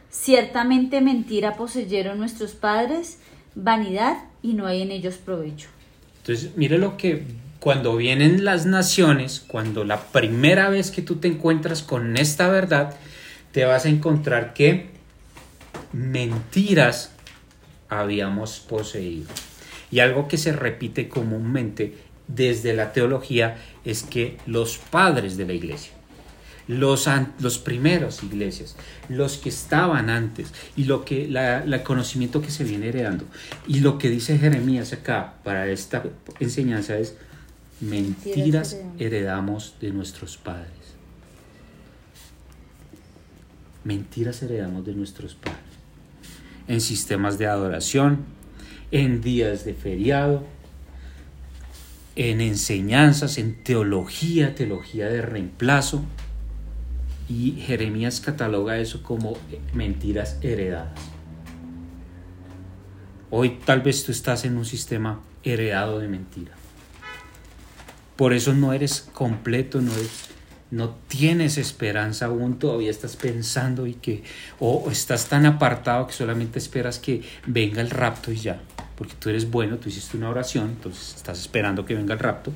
ciertamente 0.09 1.01
mentira 1.01 1.55
poseyeron 1.55 2.17
nuestros 2.17 2.51
padres, 2.51 3.19
vanidad, 3.55 4.17
y 4.41 4.53
no 4.53 4.65
hay 4.65 4.81
en 4.81 4.91
ellos 4.91 5.15
provecho. 5.15 5.67
Entonces, 6.19 6.51
mire 6.55 6.77
lo 6.77 6.97
que 6.97 7.23
cuando 7.59 7.95
vienen 7.95 8.45
las 8.45 8.65
naciones, 8.65 9.43
cuando 9.45 9.83
la 9.83 10.01
primera 10.01 10.69
vez 10.69 10.91
que 10.91 11.01
tú 11.01 11.15
te 11.15 11.27
encuentras 11.27 11.81
con 11.81 12.17
esta 12.17 12.49
verdad, 12.49 12.95
te 13.51 13.65
vas 13.65 13.85
a 13.85 13.89
encontrar 13.89 14.53
que 14.53 14.89
mentiras 15.91 17.11
habíamos 17.89 18.59
poseído. 18.59 19.29
Y 19.89 19.99
algo 19.99 20.27
que 20.27 20.37
se 20.37 20.51
repite 20.51 21.07
comúnmente 21.07 21.95
desde 22.27 22.73
la 22.73 22.91
teología 22.91 23.57
es 23.85 24.03
que 24.03 24.37
los 24.45 24.77
padres 24.77 25.37
de 25.37 25.45
la 25.45 25.53
iglesia, 25.53 25.93
los, 26.67 27.09
los 27.39 27.57
primeros 27.59 28.23
iglesias, 28.23 28.75
los 29.09 29.37
que 29.37 29.49
estaban 29.49 30.09
antes 30.09 30.53
y 30.75 30.83
lo 30.83 31.05
que 31.05 31.27
la, 31.27 31.63
el 31.63 31.83
conocimiento 31.83 32.41
que 32.41 32.51
se 32.51 32.63
viene 32.63 32.89
heredando 32.89 33.25
y 33.67 33.79
lo 33.79 33.97
que 33.97 34.09
dice 34.09 34.37
Jeremías 34.37 34.93
acá 34.93 35.35
para 35.43 35.67
esta 35.67 36.03
enseñanza 36.39 36.97
es 36.97 37.15
mentiras 37.79 38.77
heredamos 38.99 39.75
de 39.79 39.91
nuestros 39.91 40.37
padres. 40.37 40.71
Mentiras 43.83 44.43
heredamos 44.43 44.85
de 44.85 44.93
nuestros 44.93 45.35
padres. 45.35 45.61
En 46.67 46.81
sistemas 46.81 47.37
de 47.37 47.47
adoración, 47.47 48.25
en 48.91 49.21
días 49.21 49.63
de 49.63 49.73
feriado, 49.73 50.45
en 52.17 52.41
enseñanzas, 52.41 53.37
en 53.37 53.63
teología, 53.63 54.55
teología 54.55 55.07
de 55.07 55.21
reemplazo. 55.21 56.03
Y 57.29 57.61
Jeremías 57.65 58.21
cataloga 58.21 58.77
eso 58.77 59.03
como 59.03 59.37
mentiras 59.73 60.37
heredadas. 60.41 60.99
Hoy 63.29 63.59
tal 63.65 63.81
vez 63.81 64.05
tú 64.05 64.13
estás 64.13 64.45
en 64.45 64.57
un 64.57 64.65
sistema 64.65 65.21
heredado 65.43 65.99
de 65.99 66.07
mentira. 66.07 66.53
Por 68.15 68.33
eso 68.33 68.53
no 68.53 68.71
eres 68.71 69.09
completo, 69.13 69.81
no, 69.81 69.91
no 70.71 70.95
tienes 71.07 71.57
esperanza 71.57 72.27
aún, 72.27 72.57
todavía 72.57 72.89
estás 72.89 73.17
pensando 73.17 73.85
y 73.85 73.95
que, 73.95 74.23
o 74.59 74.89
estás 74.89 75.27
tan 75.27 75.45
apartado 75.45 76.07
que 76.07 76.13
solamente 76.13 76.57
esperas 76.57 76.99
que 76.99 77.21
venga 77.45 77.81
el 77.81 77.89
rapto 77.89 78.31
y 78.31 78.37
ya, 78.37 78.61
porque 78.95 79.13
tú 79.19 79.29
eres 79.29 79.51
bueno, 79.51 79.77
tú 79.77 79.89
hiciste 79.89 80.17
una 80.17 80.29
oración, 80.29 80.69
entonces 80.69 81.15
estás 81.15 81.39
esperando 81.39 81.85
que 81.85 81.93
venga 81.93 82.13
el 82.13 82.19
rapto 82.19 82.51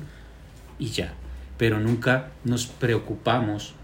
y 0.78 0.88
ya, 0.88 1.12
pero 1.58 1.78
nunca 1.78 2.30
nos 2.44 2.66
preocupamos 2.66 3.74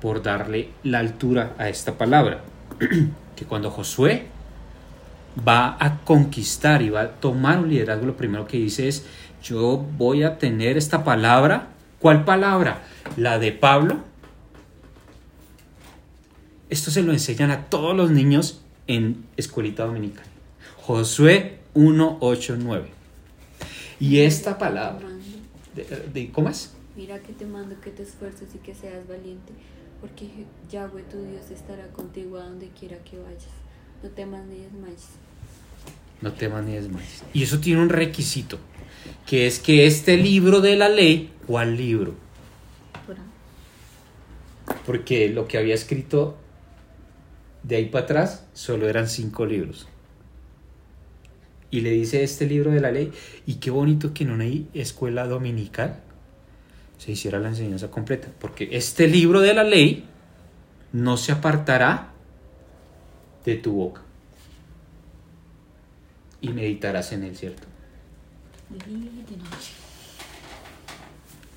por 0.00 0.22
darle 0.22 0.70
la 0.82 0.98
altura 1.00 1.54
a 1.58 1.68
esta 1.68 1.98
palabra, 1.98 2.42
que 3.36 3.44
cuando 3.44 3.70
Josué 3.70 4.26
va 5.46 5.76
a 5.78 6.00
conquistar 6.04 6.82
y 6.82 6.90
va 6.90 7.02
a 7.02 7.10
tomar 7.12 7.58
un 7.58 7.68
liderazgo, 7.68 8.06
lo 8.06 8.16
primero 8.16 8.46
que 8.46 8.58
dice 8.58 8.88
es, 8.88 9.06
yo 9.42 9.84
voy 9.96 10.22
a 10.22 10.38
tener 10.38 10.76
esta 10.76 11.04
palabra. 11.04 11.68
¿Cuál 11.98 12.24
palabra? 12.24 12.82
La 13.16 13.38
de 13.38 13.52
Pablo. 13.52 13.98
Esto 16.70 16.90
se 16.90 17.02
lo 17.02 17.12
enseñan 17.12 17.50
a 17.50 17.66
todos 17.66 17.96
los 17.96 18.10
niños 18.10 18.60
en 18.86 19.24
escuelita 19.36 19.84
dominical. 19.84 20.24
Josué 20.82 21.58
1, 21.74 22.18
8, 22.20 22.56
9. 22.58 22.88
Y 24.00 24.20
esta 24.20 24.58
palabra, 24.58 25.06
de, 26.12 26.30
¿cómo 26.30 26.48
es? 26.48 26.74
Mira 26.96 27.18
que 27.20 27.32
te 27.32 27.46
mando 27.46 27.80
que 27.80 27.90
te 27.90 28.02
esfuerces 28.02 28.48
y 28.54 28.58
que 28.58 28.74
seas 28.74 29.06
valiente, 29.08 29.52
porque 30.00 30.28
Yahweh 30.70 31.02
tu 31.04 31.22
Dios 31.22 31.50
estará 31.50 31.88
contigo 31.88 32.38
a 32.38 32.44
donde 32.44 32.68
quiera 32.68 32.98
que 32.98 33.18
vayas. 33.18 33.44
No 34.02 34.10
temas 34.10 34.44
ni 34.46 34.58
desmayes. 34.58 35.08
No 36.20 36.32
temas 36.32 36.64
ni 36.64 36.74
desmayes. 36.74 37.24
Y 37.32 37.42
eso 37.42 37.58
tiene 37.58 37.82
un 37.82 37.88
requisito 37.88 38.58
que 39.26 39.46
es 39.46 39.58
que 39.58 39.86
este 39.86 40.16
libro 40.16 40.60
de 40.60 40.76
la 40.76 40.88
ley, 40.88 41.30
¿cuál 41.46 41.76
libro? 41.76 42.14
Porque 44.86 45.28
lo 45.28 45.46
que 45.46 45.58
había 45.58 45.74
escrito 45.74 46.36
de 47.62 47.76
ahí 47.76 47.86
para 47.86 48.04
atrás 48.04 48.46
solo 48.54 48.88
eran 48.88 49.08
cinco 49.08 49.44
libros. 49.44 49.88
Y 51.70 51.82
le 51.82 51.90
dice 51.90 52.22
este 52.22 52.46
libro 52.46 52.70
de 52.70 52.80
la 52.80 52.90
ley, 52.90 53.12
y 53.44 53.56
qué 53.56 53.70
bonito 53.70 54.14
que 54.14 54.24
en 54.24 54.30
una 54.30 54.46
escuela 54.72 55.26
dominical 55.26 56.02
se 56.98 57.12
hiciera 57.12 57.38
la 57.38 57.48
enseñanza 57.48 57.90
completa, 57.90 58.28
porque 58.40 58.68
este 58.72 59.08
libro 59.08 59.40
de 59.40 59.54
la 59.54 59.64
ley 59.64 60.04
no 60.92 61.16
se 61.16 61.32
apartará 61.32 62.12
de 63.44 63.56
tu 63.56 63.72
boca. 63.72 64.02
Y 66.40 66.50
meditarás 66.50 67.12
en 67.12 67.24
él, 67.24 67.36
¿cierto? 67.36 67.66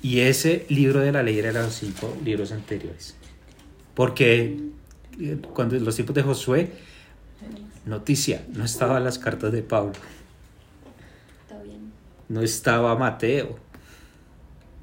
Y 0.02 0.20
ese 0.20 0.66
libro 0.68 1.00
de 1.00 1.12
la 1.12 1.22
ley 1.22 1.38
era 1.38 1.52
los 1.52 1.74
cinco 1.74 2.16
libros 2.24 2.50
anteriores. 2.50 3.14
Porque 3.94 4.58
eh, 5.20 5.38
cuando 5.54 5.76
en 5.76 5.84
los 5.84 5.94
tiempos 5.94 6.14
de 6.14 6.22
Josué, 6.22 6.72
noticia, 7.84 8.44
no 8.52 8.64
estaban 8.64 9.04
las 9.04 9.18
cartas 9.18 9.52
de 9.52 9.62
Pablo. 9.62 9.92
No 12.28 12.42
estaba 12.42 12.96
Mateo. 12.96 13.58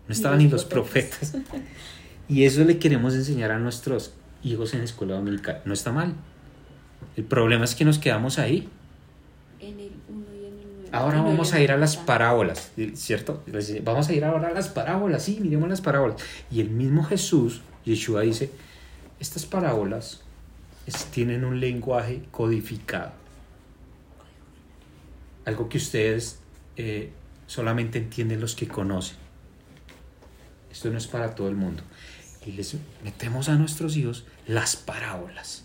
No 0.10 0.14
estaban 0.14 0.40
ni 0.40 0.50
los 0.50 0.66
profetas. 0.66 1.34
Y 2.28 2.44
eso 2.44 2.64
le 2.64 2.78
queremos 2.78 3.16
enseñar 3.16 3.50
a 3.50 3.58
nuestros 3.58 4.14
hijos 4.44 4.74
en 4.74 4.80
la 4.80 4.86
escuela 4.86 5.16
dominical. 5.16 5.64
No 5.66 5.74
está 5.74 5.92
mal. 5.92 6.14
El 7.18 7.24
problema 7.24 7.66
es 7.66 7.74
que 7.74 7.86
nos 7.86 7.98
quedamos 7.98 8.38
ahí. 8.38 8.70
En 9.60 9.80
el 9.80 9.92
1 10.08 10.26
y 10.36 10.46
en 10.46 10.54
el 10.60 10.68
9. 10.76 10.90
Ahora 10.92 11.22
vamos 11.24 11.54
a 11.54 11.60
ir 11.60 11.72
a 11.72 11.78
las 11.78 11.98
parábolas, 11.98 12.72
¿cierto? 12.94 13.44
Vamos 13.84 14.10
a 14.10 14.14
ir 14.14 14.24
ahora 14.26 14.50
a 14.50 14.52
las 14.54 14.68
parábolas, 14.68 15.24
sí, 15.24 15.40
miremos 15.42 15.70
las 15.70 15.82
parábolas. 15.82 16.22
Y 16.52 16.62
el 16.62 16.70
mismo 16.70 17.04
Jesús, 17.04 17.62
Yeshua 17.84 18.22
dice, 18.22 18.52
estas 19.20 19.48
parábolas 19.48 20.22
es- 20.86 21.06
tienen 21.06 21.44
un 21.46 21.60
lenguaje 21.60 22.22
codificado. 22.30 23.12
Algo 25.46 25.68
que 25.68 25.78
ustedes 25.80 26.38
eh, 26.78 27.10
solamente 27.48 27.98
entienden 27.98 28.40
los 28.40 28.56
que 28.56 28.68
conocen. 28.68 29.18
Esto 30.72 30.90
no 30.90 30.98
es 30.98 31.08
para 31.08 31.36
todo 31.36 31.50
el 31.50 31.56
mundo. 31.56 31.84
Y 32.46 32.52
les 32.52 32.76
metemos 33.04 33.50
a 33.50 33.56
nuestros 33.56 33.98
hijos 33.98 34.26
las 34.48 34.76
parábolas. 34.76 35.64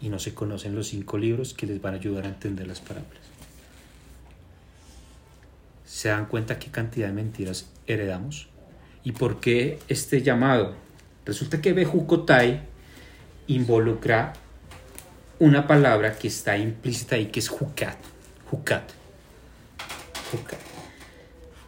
Y 0.00 0.08
no 0.08 0.18
se 0.18 0.34
conocen 0.34 0.74
los 0.74 0.88
cinco 0.88 1.18
libros 1.18 1.54
que 1.54 1.66
les 1.66 1.80
van 1.80 1.94
a 1.94 1.96
ayudar 1.98 2.24
a 2.24 2.28
entender 2.28 2.66
las 2.66 2.80
parábolas. 2.80 3.22
¿Se 5.86 6.08
dan 6.08 6.26
cuenta 6.26 6.58
qué 6.58 6.70
cantidad 6.70 7.06
de 7.08 7.12
mentiras 7.12 7.70
heredamos? 7.86 8.48
¿Y 9.04 9.12
por 9.12 9.40
qué 9.40 9.78
este 9.88 10.22
llamado? 10.22 10.74
Resulta 11.24 11.60
que 11.60 11.72
Bejucotai 11.72 12.62
involucra 13.46 14.32
una 15.38 15.66
palabra 15.66 16.16
que 16.16 16.28
está 16.28 16.56
implícita 16.56 17.16
ahí, 17.16 17.26
que 17.26 17.40
es 17.40 17.48
jucat. 17.48 17.96
Jucat. 18.50 18.90
Jucat. 20.30 20.58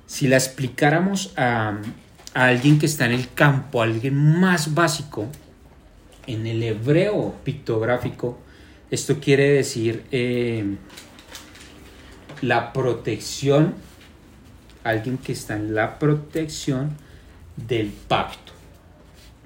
Si 0.07 0.29
la 0.29 0.37
explicáramos 0.37 1.33
a, 1.37 1.79
a 2.37 2.49
alguien 2.49 2.79
que 2.79 2.85
está 2.85 3.07
en 3.07 3.13
el 3.13 3.33
campo, 3.33 3.81
alguien 3.81 4.15
más 4.15 4.75
básico, 4.75 5.27
en 6.27 6.47
el 6.47 6.63
hebreo 6.63 7.35
pictográfico, 7.43 8.39
esto 8.91 9.19
quiere 9.21 9.53
decir 9.53 10.05
eh, 10.11 10.77
la 12.43 12.75
protección, 12.75 13.75
alguien 14.85 15.17
que 15.17 15.33
está 15.33 15.57
en 15.57 15.75
la 15.75 15.99
protección 15.99 16.99
del 17.57 17.89
pacto. 17.89 18.53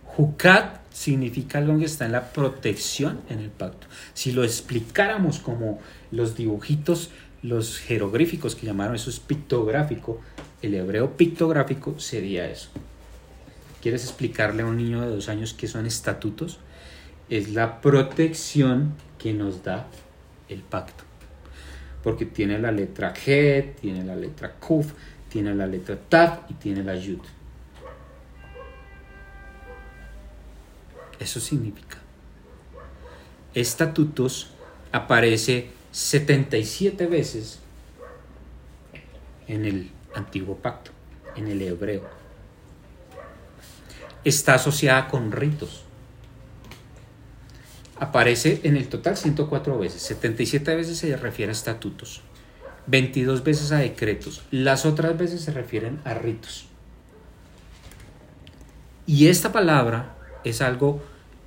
Jucat 0.03 0.81
significa 0.93 1.59
algo 1.59 1.79
que 1.79 1.85
está 1.85 2.07
en 2.07 2.13
la 2.13 2.33
protección 2.33 3.21
en 3.31 3.39
el 3.39 3.51
pacto. 3.51 3.87
Si 4.15 4.33
lo 4.33 4.43
explicáramos 4.43 5.39
como 5.39 5.79
los 6.11 6.37
dibujitos, 6.37 7.11
los 7.43 7.79
jeroglíficos 7.79 8.57
que 8.57 8.67
llamaron 8.67 8.97
eso 8.97 9.11
es 9.11 9.21
pictográfico, 9.21 10.21
el 10.63 10.75
hebreo 10.75 11.17
pictográfico 11.17 11.99
sería 11.99 12.49
eso. 12.49 12.71
¿Quieres 13.83 14.05
explicarle 14.05 14.63
a 14.63 14.67
un 14.67 14.77
niño 14.77 15.01
de 15.01 15.09
dos 15.09 15.29
años 15.29 15.55
qué 15.55 15.67
son 15.67 15.87
estatutos? 15.87 16.59
Es 17.31 17.51
la 17.51 17.81
protección 17.81 18.95
que 19.19 19.33
nos 19.33 19.63
da 19.65 19.87
el 20.49 20.61
pacto. 20.61 21.05
Porque 22.03 22.27
tiene 22.27 22.59
la 22.59 22.73
letra 22.73 23.15
G, 23.15 23.75
tiene 23.81 24.05
la 24.05 24.17
letra 24.17 24.53
Kuf, 24.55 24.93
tiene 25.29 25.55
la 25.55 25.67
letra 25.67 25.97
Tav 25.97 26.47
y 26.49 26.55
tiene 26.55 26.83
la 26.83 26.95
Yud. 26.95 27.21
Eso 31.19 31.41
significa. 31.41 31.99
Estatutos 33.55 34.51
aparece 34.93 35.71
77 35.93 37.07
veces 37.07 37.61
en 39.47 39.65
el 39.65 39.91
antiguo 40.15 40.57
pacto, 40.57 40.91
en 41.37 41.49
el 41.49 41.63
hebreo. 41.63 42.03
Está 44.25 44.55
asociada 44.55 45.09
con 45.09 45.33
ritos. 45.33 45.85
Aparece 47.99 48.61
en 48.65 48.77
el 48.77 48.89
total 48.89 49.17
104 49.17 49.79
veces, 49.79 50.03
77 50.03 50.75
veces 50.75 50.99
se 50.99 51.15
refiere 51.17 51.51
a 51.51 51.53
estatutos, 51.53 52.23
22 52.87 53.45
veces 53.45 53.73
a 53.73 53.79
decretos, 53.79 54.43
las 54.51 54.87
otras 54.87 55.19
veces 55.19 55.43
se 55.43 55.53
refieren 55.53 56.01
a 56.05 56.15
ritos. 56.15 56.67
Y 59.07 59.29
esta 59.29 59.53
palabra 59.53 60.17
es 60.45 60.63
algo 60.63 61.03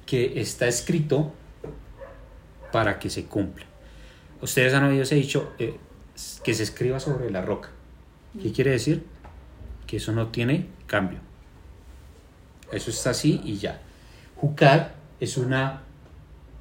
que 0.05 0.41
está 0.41 0.67
escrito 0.67 1.33
para 2.71 2.99
que 2.99 3.09
se 3.09 3.25
cumpla. 3.25 3.65
Ustedes 4.41 4.73
han 4.73 4.83
oído 4.83 5.05
dicho 5.05 5.53
eh, 5.57 5.77
que 6.43 6.53
se 6.53 6.63
escriba 6.63 6.99
sobre 6.99 7.31
la 7.31 7.41
roca. 7.41 7.69
¿Qué 8.41 8.51
quiere 8.51 8.71
decir? 8.71 9.05
Que 9.85 9.97
eso 9.97 10.11
no 10.11 10.27
tiene 10.27 10.67
cambio. 10.87 11.19
Eso 12.71 12.89
está 12.89 13.11
así 13.11 13.41
y 13.43 13.57
ya. 13.57 13.81
Jukad 14.35 14.87
es 15.19 15.37
una 15.37 15.81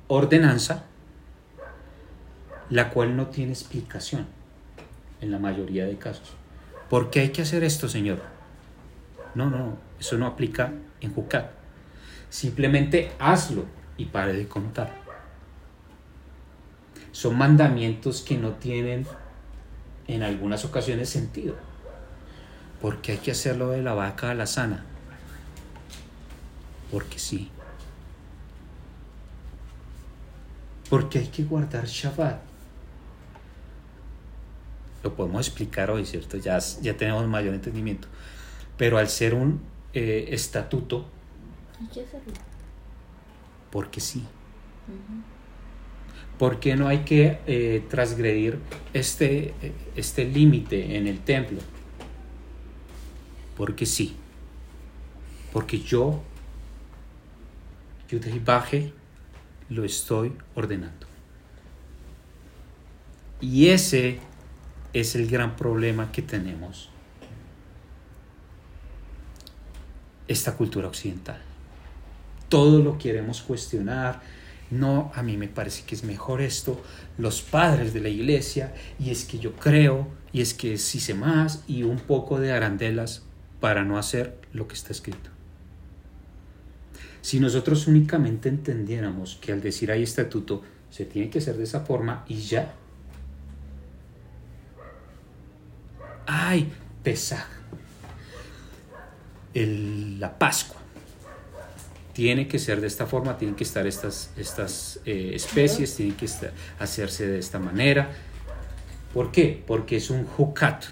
ordenanza 0.08 0.84
la 2.68 2.90
cual 2.90 3.16
no 3.16 3.28
tiene 3.28 3.52
explicación 3.52 4.26
en 5.20 5.30
la 5.30 5.38
mayoría 5.38 5.86
de 5.86 5.96
casos. 5.96 6.34
¿Por 6.88 7.10
qué 7.10 7.20
hay 7.20 7.28
que 7.30 7.42
hacer 7.42 7.64
esto, 7.64 7.88
Señor? 7.88 8.20
No, 9.34 9.48
no, 9.48 9.78
eso 9.98 10.18
no 10.18 10.26
aplica 10.26 10.72
en 11.00 11.14
Jukad. 11.14 11.46
Simplemente 12.28 13.12
hazlo 13.18 13.64
y 13.96 14.06
pare 14.06 14.34
de 14.34 14.46
contar. 14.46 14.92
Son 17.12 17.36
mandamientos 17.36 18.22
que 18.22 18.36
no 18.36 18.52
tienen 18.52 19.06
en 20.08 20.22
algunas 20.22 20.64
ocasiones 20.64 21.08
sentido. 21.08 21.54
Porque 22.80 23.12
hay 23.12 23.18
que 23.18 23.30
hacerlo 23.30 23.70
de 23.70 23.82
la 23.82 23.94
vaca 23.94 24.30
a 24.30 24.34
la 24.34 24.46
sana. 24.46 24.84
Porque 26.90 27.18
sí. 27.18 27.50
Porque 30.90 31.18
hay 31.20 31.28
que 31.28 31.44
guardar 31.44 31.86
Shabbat. 31.86 32.40
Lo 35.02 35.14
podemos 35.14 35.46
explicar 35.46 35.90
hoy, 35.90 36.04
¿cierto? 36.04 36.36
Ya, 36.36 36.58
ya 36.58 36.96
tenemos 36.96 37.26
mayor 37.26 37.54
entendimiento. 37.54 38.08
Pero 38.76 38.98
al 38.98 39.08
ser 39.08 39.34
un 39.34 39.60
eh, 39.94 40.26
estatuto, 40.30 41.06
Hay 41.80 41.86
que 41.88 42.02
hacerlo. 42.02 42.32
porque 43.70 44.00
sí. 44.00 44.24
¿Por 46.42 46.58
qué 46.58 46.74
no 46.74 46.88
hay 46.88 47.04
que 47.04 47.38
eh, 47.46 47.86
transgredir 47.88 48.58
este, 48.92 49.54
este 49.94 50.24
límite 50.24 50.96
en 50.96 51.06
el 51.06 51.20
templo? 51.20 51.60
Porque 53.56 53.86
sí. 53.86 54.16
Porque 55.52 55.78
yo, 55.78 56.20
Baje, 58.44 58.92
lo 59.68 59.84
estoy 59.84 60.32
ordenando. 60.56 61.06
Y 63.40 63.68
ese 63.68 64.18
es 64.92 65.14
el 65.14 65.28
gran 65.28 65.54
problema 65.54 66.10
que 66.10 66.22
tenemos. 66.22 66.90
Esta 70.26 70.56
cultura 70.56 70.88
occidental. 70.88 71.40
Todo 72.48 72.82
lo 72.82 72.98
queremos 72.98 73.42
cuestionar. 73.42 74.41
No, 74.72 75.12
a 75.14 75.22
mí 75.22 75.36
me 75.36 75.48
parece 75.48 75.84
que 75.84 75.94
es 75.94 76.02
mejor 76.02 76.40
esto. 76.40 76.82
Los 77.18 77.42
padres 77.42 77.92
de 77.92 78.00
la 78.00 78.08
iglesia, 78.08 78.74
y 78.98 79.10
es 79.10 79.26
que 79.26 79.38
yo 79.38 79.52
creo, 79.52 80.08
y 80.32 80.40
es 80.40 80.54
que 80.54 80.78
sí 80.78 80.98
sé 80.98 81.12
más, 81.12 81.62
y 81.68 81.82
un 81.82 81.98
poco 81.98 82.40
de 82.40 82.52
arandelas 82.52 83.22
para 83.60 83.84
no 83.84 83.98
hacer 83.98 84.38
lo 84.54 84.66
que 84.66 84.74
está 84.74 84.92
escrito. 84.92 85.28
Si 87.20 87.38
nosotros 87.38 87.86
únicamente 87.86 88.48
entendiéramos 88.48 89.38
que 89.42 89.52
al 89.52 89.60
decir 89.60 89.92
hay 89.92 90.02
estatuto 90.02 90.62
se 90.88 91.04
tiene 91.04 91.28
que 91.28 91.38
hacer 91.38 91.56
de 91.58 91.64
esa 91.64 91.80
forma 91.80 92.24
y 92.26 92.40
ya. 92.40 92.74
Ay, 96.26 96.72
Pesaj. 97.02 97.46
La 99.54 100.38
Pascua. 100.38 100.81
Tiene 102.12 102.46
que 102.46 102.58
ser 102.58 102.80
de 102.80 102.86
esta 102.86 103.06
forma, 103.06 103.38
tienen 103.38 103.56
que 103.56 103.64
estar 103.64 103.86
estas, 103.86 104.30
estas 104.36 105.00
eh, 105.06 105.32
especies, 105.34 105.96
tienen 105.96 106.16
que 106.16 106.28
hacerse 106.78 107.26
de 107.26 107.38
esta 107.38 107.58
manera. 107.58 108.10
¿Por 109.14 109.30
qué? 109.30 109.62
Porque 109.66 109.96
es 109.96 110.10
un 110.10 110.26
jucat. 110.26 110.84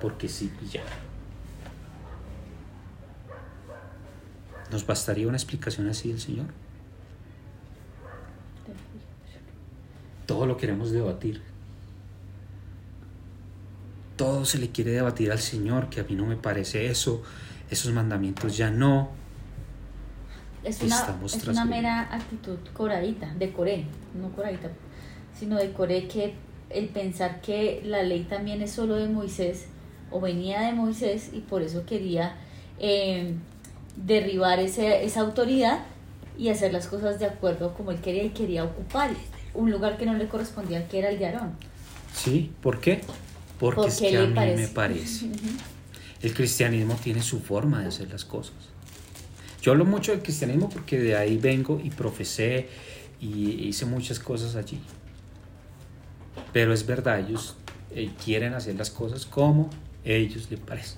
Porque 0.00 0.28
sí, 0.28 0.50
ya. 0.70 0.82
¿Nos 4.72 4.86
bastaría 4.86 5.28
una 5.28 5.36
explicación 5.36 5.88
así 5.88 6.08
del 6.08 6.20
Señor? 6.20 6.46
Todo 10.26 10.46
lo 10.46 10.56
queremos 10.56 10.90
debatir. 10.90 11.42
Todo 14.16 14.44
se 14.44 14.58
le 14.58 14.70
quiere 14.70 14.92
debatir 14.92 15.30
al 15.30 15.40
Señor, 15.40 15.90
que 15.90 16.00
a 16.00 16.04
mí 16.04 16.14
no 16.14 16.26
me 16.26 16.36
parece 16.36 16.86
eso, 16.86 17.22
esos 17.72 17.92
mandamientos 17.92 18.56
ya 18.56 18.70
no. 18.70 19.08
Es 20.62 20.80
una, 20.82 20.96
Estamos 20.96 21.34
es 21.34 21.48
una 21.48 21.64
mera 21.64 22.02
actitud 22.14 22.58
coradita, 22.72 23.32
de 23.34 23.50
Coré, 23.52 23.86
no 24.14 24.30
coradita, 24.30 24.70
sino 25.36 25.56
de 25.56 25.72
Coré 25.72 26.06
que 26.06 26.34
el 26.70 26.88
pensar 26.88 27.40
que 27.40 27.82
la 27.84 28.02
ley 28.02 28.24
también 28.24 28.62
es 28.62 28.70
solo 28.70 28.94
de 28.96 29.08
Moisés 29.08 29.66
o 30.10 30.20
venía 30.20 30.60
de 30.60 30.72
Moisés 30.72 31.30
y 31.32 31.40
por 31.40 31.62
eso 31.62 31.84
quería 31.84 32.36
eh, 32.78 33.34
derribar 33.96 34.60
ese, 34.60 35.04
esa 35.04 35.20
autoridad 35.22 35.80
y 36.38 36.48
hacer 36.50 36.72
las 36.72 36.86
cosas 36.86 37.18
de 37.18 37.26
acuerdo 37.26 37.74
como 37.74 37.90
él 37.90 38.00
quería 38.00 38.22
y 38.22 38.30
quería 38.30 38.64
ocupar 38.64 39.10
un 39.54 39.70
lugar 39.70 39.96
que 39.96 40.06
no 40.06 40.14
le 40.14 40.28
correspondía, 40.28 40.86
que 40.88 40.98
era 41.00 41.10
el 41.10 41.18
de 41.18 41.26
Aarón. 41.26 41.52
¿Sí? 42.14 42.52
¿Por 42.62 42.80
qué? 42.80 43.00
Porque, 43.58 43.76
Porque 43.76 43.90
es 43.90 43.98
que 44.00 44.16
a 44.16 44.26
mí 44.26 44.34
parece. 44.34 44.62
me 44.62 44.68
parece. 44.68 45.26
El 46.22 46.34
cristianismo 46.34 46.96
tiene 47.02 47.22
su 47.22 47.40
forma 47.40 47.80
de 47.80 47.88
hacer 47.88 48.10
las 48.10 48.24
cosas. 48.24 48.54
Yo 49.60 49.72
hablo 49.72 49.84
mucho 49.84 50.12
del 50.12 50.22
cristianismo 50.22 50.68
porque 50.68 50.98
de 50.98 51.16
ahí 51.16 51.36
vengo 51.36 51.80
y 51.82 51.90
profesé 51.90 52.68
y 53.20 53.68
hice 53.68 53.86
muchas 53.86 54.18
cosas 54.18 54.56
allí. 54.56 54.80
Pero 56.52 56.72
es 56.72 56.86
verdad, 56.86 57.20
ellos 57.20 57.56
eh, 57.90 58.10
quieren 58.24 58.54
hacer 58.54 58.76
las 58.76 58.90
cosas 58.90 59.26
como 59.26 59.70
ellos 60.04 60.48
les 60.50 60.60
parece. 60.60 60.96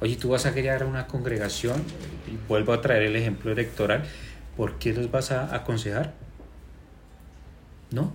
Oye, 0.00 0.16
tú 0.16 0.28
vas 0.28 0.44
a 0.44 0.52
crear 0.52 0.84
una 0.84 1.06
congregación, 1.06 1.82
y 2.26 2.36
vuelvo 2.48 2.72
a 2.72 2.82
traer 2.82 3.02
el 3.02 3.16
ejemplo 3.16 3.50
electoral, 3.50 4.04
¿por 4.56 4.78
qué 4.78 4.92
los 4.92 5.10
vas 5.10 5.32
a 5.32 5.54
aconsejar? 5.54 6.12
No, 7.90 8.12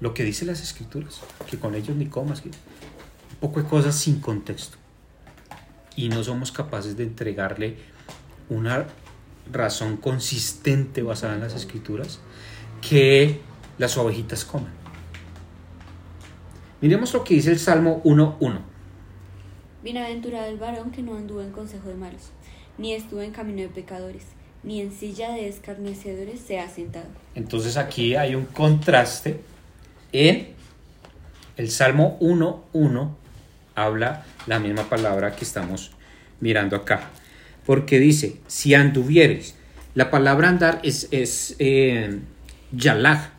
lo 0.00 0.12
que 0.12 0.24
dice 0.24 0.44
las 0.44 0.60
escrituras, 0.60 1.20
que 1.48 1.58
con 1.58 1.74
ellos 1.76 1.96
ni 1.96 2.06
comas, 2.06 2.40
que 2.40 2.50
poco 3.40 3.62
de 3.62 3.68
cosas 3.68 3.94
sin 3.94 4.20
contexto. 4.20 4.76
Y 5.96 6.08
no 6.08 6.22
somos 6.22 6.52
capaces 6.52 6.96
de 6.96 7.04
entregarle 7.04 7.76
una 8.48 8.86
razón 9.50 9.96
consistente 9.96 11.02
basada 11.02 11.34
en 11.34 11.40
las 11.40 11.54
escrituras 11.54 12.20
que 12.80 13.40
las 13.78 13.96
ovejitas 13.96 14.44
coman. 14.44 14.72
Miremos 16.80 17.12
lo 17.12 17.24
que 17.24 17.34
dice 17.34 17.50
el 17.50 17.58
Salmo 17.58 18.02
1.1. 18.04 18.60
Bienaventurado 19.82 20.46
el 20.46 20.58
varón 20.58 20.90
que 20.90 21.02
no 21.02 21.16
anduvo 21.16 21.40
en 21.40 21.52
consejo 21.52 21.88
de 21.88 21.94
malos, 21.94 22.30
ni 22.78 22.94
estuvo 22.94 23.22
en 23.22 23.32
camino 23.32 23.62
de 23.62 23.68
pecadores, 23.68 24.24
ni 24.62 24.80
en 24.80 24.92
silla 24.92 25.32
de 25.32 25.48
escarnecedores 25.48 26.40
se 26.40 26.58
ha 26.58 26.68
sentado. 26.68 27.06
Entonces 27.34 27.76
aquí 27.76 28.14
hay 28.14 28.34
un 28.34 28.44
contraste 28.44 29.40
en 30.12 30.54
el 31.56 31.70
Salmo 31.70 32.18
1.1 32.20 33.19
habla 33.74 34.24
la 34.46 34.58
misma 34.58 34.88
palabra 34.88 35.34
que 35.36 35.44
estamos 35.44 35.92
mirando 36.40 36.76
acá. 36.76 37.10
Porque 37.66 37.98
dice, 37.98 38.38
si 38.46 38.74
anduvieres, 38.74 39.54
la 39.94 40.10
palabra 40.10 40.48
andar 40.48 40.80
es, 40.82 41.08
es 41.10 41.56
eh, 41.58 42.18
yalag, 42.72 43.30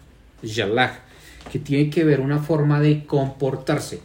que 1.52 1.60
tiene 1.60 1.90
que 1.90 2.04
ver 2.04 2.20
una 2.20 2.40
forma 2.40 2.80
de 2.80 3.06
comportarse. 3.06 4.00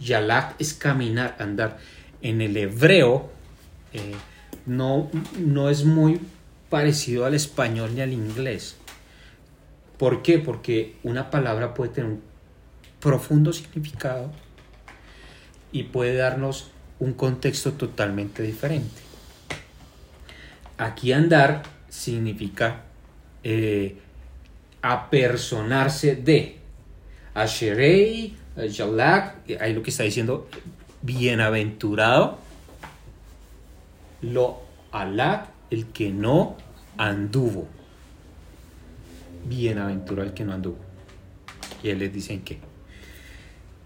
Yalag 0.00 0.54
es 0.58 0.74
caminar, 0.74 1.36
andar. 1.38 1.78
En 2.20 2.40
el 2.40 2.56
hebreo 2.56 3.30
eh, 3.92 4.14
no, 4.66 5.10
no 5.38 5.70
es 5.70 5.84
muy 5.84 6.20
parecido 6.68 7.24
al 7.24 7.34
español 7.34 7.94
ni 7.94 8.00
al 8.00 8.12
inglés. 8.12 8.76
¿Por 9.98 10.22
qué? 10.22 10.38
Porque 10.38 10.96
una 11.02 11.30
palabra 11.30 11.74
puede 11.74 11.90
tener 11.92 12.10
un 12.10 12.22
profundo 13.00 13.52
significado 13.52 14.30
y 15.72 15.84
puede 15.84 16.16
darnos 16.16 16.70
un 16.98 17.12
contexto 17.12 17.72
totalmente 17.72 18.42
diferente. 18.42 19.02
Aquí 20.78 21.12
andar 21.12 21.62
significa 21.88 22.84
eh, 23.42 23.96
apersonarse 24.82 26.16
de. 26.16 26.58
Asherei, 27.34 28.36
Jalak, 28.56 29.48
ahí 29.60 29.72
lo 29.72 29.82
que 29.82 29.90
está 29.90 30.02
diciendo, 30.02 30.48
bienaventurado, 31.02 32.38
lo 34.22 34.60
alak, 34.90 35.48
el 35.70 35.86
que 35.86 36.10
no 36.10 36.56
anduvo. 36.96 37.68
Bienaventurado 39.44 40.28
el 40.28 40.34
que 40.34 40.44
no 40.44 40.52
anduvo. 40.52 40.78
Y 41.82 41.90
él 41.90 42.00
les 42.00 42.12
dice 42.12 42.40
qué. 42.44 42.67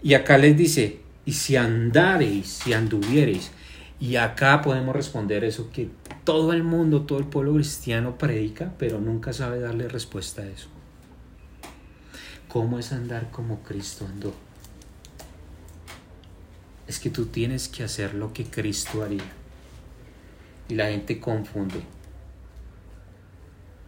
Y 0.03 0.15
acá 0.15 0.37
les 0.37 0.57
dice, 0.57 0.99
y 1.25 1.31
si 1.31 1.55
andareis, 1.55 2.47
si 2.47 2.73
anduviereis. 2.73 3.51
Y 3.99 4.17
acá 4.17 4.61
podemos 4.61 4.93
responder 4.93 5.45
eso 5.45 5.71
que 5.71 5.89
todo 6.25 6.51
el 6.51 6.63
mundo, 6.63 7.03
todo 7.03 7.19
el 7.19 7.25
pueblo 7.25 7.53
cristiano 7.53 8.17
predica, 8.17 8.73
pero 8.77 8.99
nunca 8.99 9.31
sabe 9.31 9.59
darle 9.59 9.87
respuesta 9.87 10.41
a 10.41 10.47
eso. 10.47 10.67
¿Cómo 12.49 12.79
es 12.79 12.91
andar 12.91 13.31
como 13.31 13.63
Cristo 13.63 14.05
andó? 14.05 14.33
Es 16.85 16.99
que 16.99 17.09
tú 17.09 17.27
tienes 17.27 17.69
que 17.69 17.83
hacer 17.83 18.13
lo 18.13 18.33
que 18.33 18.43
Cristo 18.43 19.03
haría. 19.03 19.23
Y 20.67 20.75
la 20.75 20.87
gente 20.87 21.19
confunde 21.19 21.81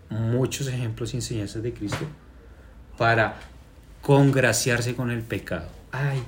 muchos 0.09 0.67
ejemplos 0.67 1.13
y 1.13 1.17
enseñanzas 1.17 1.61
de 1.61 1.73
Cristo 1.73 2.05
para 2.97 3.37
congraciarse 4.01 4.95
con 4.95 5.11
el 5.11 5.21
pecado. 5.21 5.67
Ay, 5.97 6.21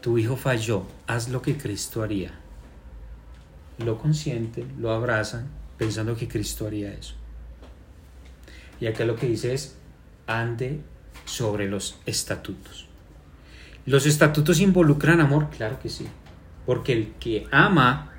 tu 0.00 0.18
hijo 0.18 0.36
falló, 0.36 0.84
haz 1.06 1.28
lo 1.28 1.42
que 1.42 1.56
Cristo 1.56 2.02
haría. 2.02 2.32
Lo 3.78 3.96
consienten, 3.96 4.74
lo 4.80 4.90
abrazan, 4.90 5.46
pensando 5.78 6.16
que 6.16 6.26
Cristo 6.26 6.66
haría 6.66 6.92
eso. 6.92 7.14
Y 8.80 8.86
acá 8.88 9.04
lo 9.04 9.14
que 9.14 9.28
dice 9.28 9.54
es, 9.54 9.76
ande 10.26 10.80
sobre 11.24 11.68
los 11.68 12.00
estatutos. 12.04 12.88
¿Los 13.86 14.06
estatutos 14.06 14.58
involucran 14.58 15.20
amor? 15.20 15.50
Claro 15.50 15.78
que 15.78 15.88
sí. 15.88 16.08
Porque 16.66 16.92
el 16.92 17.12
que 17.20 17.46
ama 17.52 18.10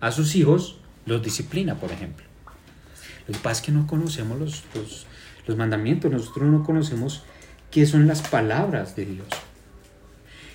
a 0.00 0.12
sus 0.12 0.36
hijos 0.36 0.78
los 1.06 1.24
disciplina, 1.24 1.74
por 1.74 1.90
ejemplo. 1.90 2.24
Lo 3.26 3.34
que 3.34 3.40
pasa 3.40 3.62
es 3.62 3.66
que 3.66 3.72
no 3.72 3.88
conocemos 3.88 4.38
los, 4.38 4.62
los, 4.76 5.06
los 5.44 5.56
mandamientos, 5.56 6.12
nosotros 6.12 6.48
no 6.48 6.62
conocemos 6.62 7.24
qué 7.72 7.84
son 7.84 8.06
las 8.06 8.22
palabras 8.22 8.94
de 8.94 9.06
Dios. 9.06 9.26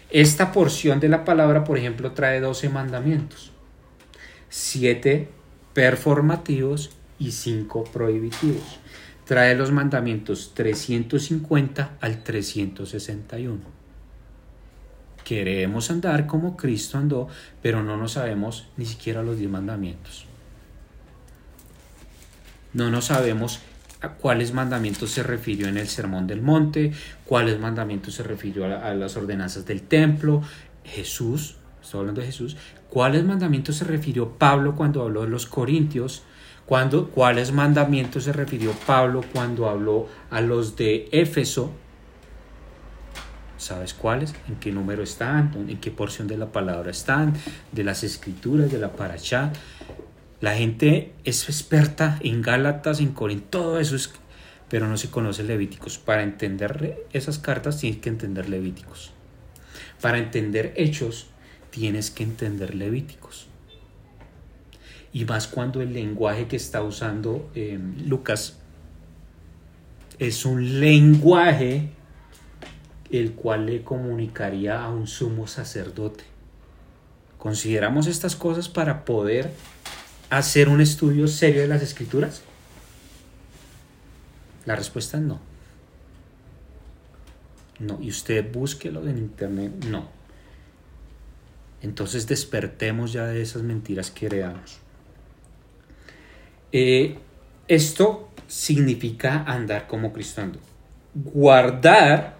Esta 0.10 0.54
porción 0.54 1.00
de 1.00 1.10
la 1.10 1.26
palabra, 1.26 1.64
por 1.64 1.78
ejemplo, 1.78 2.12
trae 2.14 2.40
12 2.40 2.70
mandamientos, 2.70 3.52
7 4.50 5.28
performativos 5.74 6.92
y 7.20 7.32
5 7.32 7.84
prohibitivos. 7.86 8.80
Trae 9.26 9.56
los 9.56 9.72
mandamientos 9.72 10.54
350 10.54 11.98
al 12.00 12.24
361. 12.24 13.60
Queremos 15.26 15.92
andar 15.92 16.26
como 16.26 16.56
Cristo 16.56 16.98
andó, 16.98 17.28
pero 17.62 17.84
no 17.84 17.98
nos 17.98 18.14
sabemos 18.14 18.70
ni 18.78 18.86
siquiera 18.86 19.24
los 19.24 19.38
10 19.38 19.52
mandamientos. 19.52 20.26
No 22.72 22.90
nos 22.90 23.06
sabemos 23.06 23.60
cuáles 24.14 24.54
mandamientos 24.54 25.12
se 25.12 25.24
refirió 25.24 25.68
en 25.68 25.78
el 25.78 25.88
Sermón 25.88 26.28
del 26.28 26.42
Monte, 26.42 26.92
cuáles 27.26 27.60
mandamientos 27.60 28.16
se 28.16 28.24
refirió 28.24 28.66
a, 28.66 28.88
a, 28.88 28.94
las 28.94 29.16
ordenanzas 29.18 29.66
del 29.66 29.82
templo, 29.82 30.42
Jesús, 30.84 31.58
estoy 31.82 32.02
hablando 32.02 32.22
de 32.22 32.28
Jesús, 32.28 32.58
cuáles 32.90 33.24
mandamientos 33.24 33.78
se 33.78 33.86
refirió 33.86 34.30
Pablo 34.38 34.76
cuando 34.76 35.04
habló 35.04 35.24
de 35.24 35.30
los 35.30 35.46
Corintios, 35.46 36.24
cuando, 36.66 37.10
cuáles 37.10 37.52
mandamientos 37.52 38.26
se 38.26 38.34
refirió 38.34 38.74
Pablo 38.86 39.22
cuando 39.34 39.70
habló 39.70 40.08
a 40.30 40.42
los 40.42 40.76
de 40.76 41.08
Éfeso, 41.12 41.72
¿Sabes 43.58 43.96
cuáles? 43.96 44.36
¿En 44.48 44.56
qué 44.58 44.72
número 44.72 45.02
están? 45.02 45.52
¿En 45.68 45.80
qué 45.80 45.90
porción 45.90 46.28
de 46.28 46.38
la 46.38 46.46
palabra 46.52 46.92
están? 46.92 47.34
De 47.72 47.84
las 47.84 48.04
escrituras, 48.04 48.72
de 48.72 48.78
la 48.78 48.92
paracha. 48.92 49.52
La 50.40 50.56
gente 50.56 51.14
es 51.24 51.50
experta 51.50 52.20
en 52.22 52.42
Gálatas, 52.42 53.00
en 53.00 53.14
Corinto, 53.14 53.48
todo 53.50 53.80
eso 53.80 53.96
es, 53.96 54.12
pero 54.70 54.88
no 54.88 54.98
se 54.98 55.10
conoce 55.10 55.44
Levíticos. 55.44 55.98
Para 55.98 56.22
entender 56.22 57.08
esas 57.12 57.40
cartas 57.40 57.80
tienes 57.80 58.02
que 58.02 58.10
entender 58.10 58.48
Levíticos. 58.48 59.12
Para 60.00 60.20
entender 60.20 60.74
Hechos 60.76 61.28
tienes 61.72 62.12
que 62.12 62.24
entender 62.24 62.76
Levíticos. 62.76 63.48
Y 65.12 65.26
más 65.26 65.48
cuando 65.48 65.82
el 65.82 65.94
lenguaje 65.94 66.48
que 66.48 66.56
está 66.56 66.84
usando 66.84 67.50
eh, 67.56 67.80
Lucas 68.06 68.60
es 70.20 70.46
un 70.46 70.80
lenguaje 70.80 71.90
el 73.10 73.34
cual 73.34 73.66
le 73.66 73.84
comunicaría 73.84 74.84
a 74.84 74.90
un 74.90 75.08
sumo 75.08 75.48
sacerdote. 75.48 76.26
¿Consideramos 77.38 78.06
estas 78.08 78.36
cosas 78.36 78.68
para 78.68 79.06
poder 79.06 79.52
hacer 80.30 80.70
un 80.70 80.82
estudio 80.82 81.28
serio 81.28 81.62
de 81.62 81.68
las 81.68 81.82
escrituras? 81.82 82.42
La 84.66 84.76
respuesta 84.76 85.18
es 85.18 85.24
no. 85.24 85.40
No, 87.80 88.00
y 88.02 88.10
usted 88.10 88.52
búsquelo 88.52 89.08
en 89.08 89.18
internet, 89.18 89.72
no. 89.86 90.10
Entonces 91.82 92.28
despertemos 92.28 93.14
ya 93.14 93.26
de 93.28 93.42
esas 93.42 93.62
mentiras 93.62 94.10
que 94.10 94.26
heredamos. 94.26 94.80
Eh, 96.72 97.18
esto 97.68 98.30
significa 98.48 99.44
andar 99.44 99.88
como 99.88 100.12
Cristo 100.12 100.42
andó. 100.42 100.60
Guardar 101.14 102.38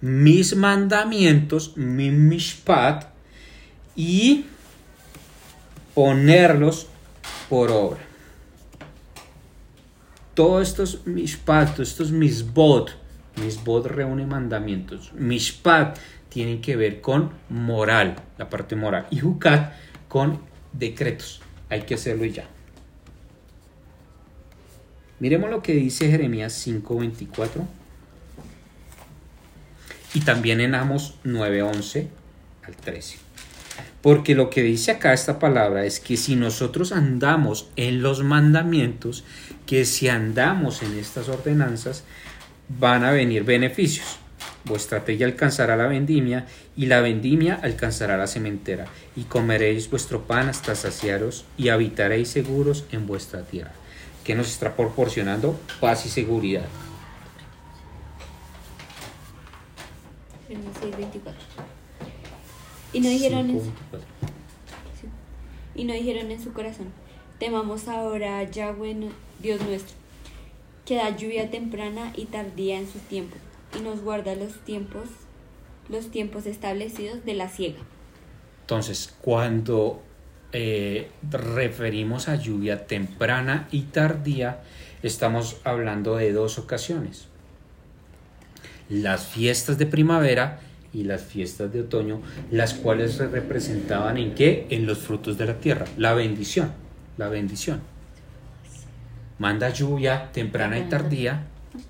mis 0.00 0.54
mandamientos, 0.56 1.76
mi 1.76 2.10
mishpat, 2.10 3.04
y 3.96 4.46
ponerlos 5.98 6.86
por 7.48 7.72
obra. 7.72 7.98
Todos 10.34 10.68
estos 10.68 11.04
mishpat, 11.08 11.80
estos 11.80 12.12
misbot, 12.12 12.96
misbot 13.42 13.84
reúne 13.86 14.24
mandamientos. 14.24 15.12
Mishpat 15.14 15.98
tienen 16.28 16.60
que 16.60 16.76
ver 16.76 17.00
con 17.00 17.32
moral, 17.48 18.14
la 18.38 18.48
parte 18.48 18.76
moral. 18.76 19.08
Y 19.10 19.24
hukat 19.24 19.72
con 20.06 20.40
decretos. 20.72 21.40
Hay 21.68 21.82
que 21.82 21.94
hacerlo 21.94 22.26
ya. 22.26 22.44
Miremos 25.18 25.50
lo 25.50 25.64
que 25.64 25.72
dice 25.72 26.08
Jeremías 26.08 26.52
5:24 26.64 27.66
y 30.14 30.20
también 30.20 30.60
en 30.60 30.76
Amos 30.76 31.16
9:11 31.24 32.06
al 32.62 32.76
13. 32.76 33.27
Porque 34.02 34.34
lo 34.34 34.48
que 34.48 34.62
dice 34.62 34.92
acá 34.92 35.12
esta 35.12 35.38
palabra 35.38 35.84
es 35.84 35.98
que 35.98 36.16
si 36.16 36.36
nosotros 36.36 36.92
andamos 36.92 37.68
en 37.76 38.02
los 38.02 38.22
mandamientos, 38.22 39.24
que 39.66 39.84
si 39.84 40.08
andamos 40.08 40.82
en 40.82 40.98
estas 40.98 41.28
ordenanzas, 41.28 42.04
van 42.68 43.04
a 43.04 43.10
venir 43.10 43.44
beneficios. 43.44 44.18
Vuestra 44.64 45.04
tella 45.04 45.26
alcanzará 45.26 45.76
la 45.76 45.86
vendimia 45.86 46.46
y 46.76 46.86
la 46.86 47.00
vendimia 47.00 47.58
alcanzará 47.62 48.16
la 48.16 48.26
cementera 48.26 48.86
y 49.16 49.22
comeréis 49.24 49.90
vuestro 49.90 50.26
pan 50.26 50.48
hasta 50.48 50.74
saciaros 50.74 51.44
y 51.56 51.70
habitaréis 51.70 52.28
seguros 52.28 52.84
en 52.92 53.06
vuestra 53.06 53.42
tierra 53.42 53.72
que 54.28 54.34
nos 54.34 54.48
está 54.48 54.76
proporcionando 54.76 55.58
paz 55.80 56.04
y 56.04 56.10
seguridad. 56.10 56.66
Y 62.92 63.00
no 63.00 63.08
dijeron 63.08 63.50
en 63.50 63.60
su, 63.60 63.70
y 65.74 65.84
no 65.84 65.92
dijeron 65.92 66.30
en 66.30 66.42
su 66.42 66.52
corazón, 66.52 66.88
temamos 67.38 67.88
ahora 67.88 68.38
a 68.38 68.44
Yahweh 68.44 69.10
Dios 69.40 69.60
nuestro, 69.60 69.94
que 70.84 70.96
da 70.96 71.16
lluvia 71.16 71.50
temprana 71.50 72.12
y 72.16 72.24
tardía 72.24 72.78
en 72.78 72.90
su 72.90 72.98
tiempo, 72.98 73.36
y 73.78 73.82
nos 73.82 74.00
guarda 74.00 74.34
los 74.34 74.58
tiempos, 74.64 75.08
los 75.88 76.10
tiempos 76.10 76.46
establecidos 76.46 77.24
de 77.24 77.34
la 77.34 77.48
siega. 77.48 77.78
Entonces, 78.62 79.14
cuando 79.20 80.02
eh, 80.52 81.10
referimos 81.30 82.28
a 82.28 82.36
lluvia 82.36 82.86
temprana 82.86 83.68
y 83.70 83.82
tardía, 83.82 84.62
estamos 85.02 85.58
hablando 85.64 86.16
de 86.16 86.32
dos 86.32 86.58
ocasiones. 86.58 87.28
Las 88.88 89.26
fiestas 89.26 89.76
de 89.76 89.84
primavera 89.84 90.60
y 90.92 91.04
las 91.04 91.22
fiestas 91.22 91.72
de 91.72 91.82
otoño, 91.82 92.20
las 92.50 92.74
cuales 92.74 93.12
se 93.12 93.26
representaban 93.26 94.16
en 94.16 94.34
qué? 94.34 94.66
En 94.70 94.86
los 94.86 94.98
frutos 94.98 95.38
de 95.38 95.46
la 95.46 95.60
tierra, 95.60 95.86
la 95.96 96.14
bendición, 96.14 96.72
la 97.16 97.28
bendición. 97.28 97.80
Manda 99.38 99.70
lluvia 99.70 100.32
temprana 100.32 100.78
y 100.78 100.88
tardía, 100.88 101.46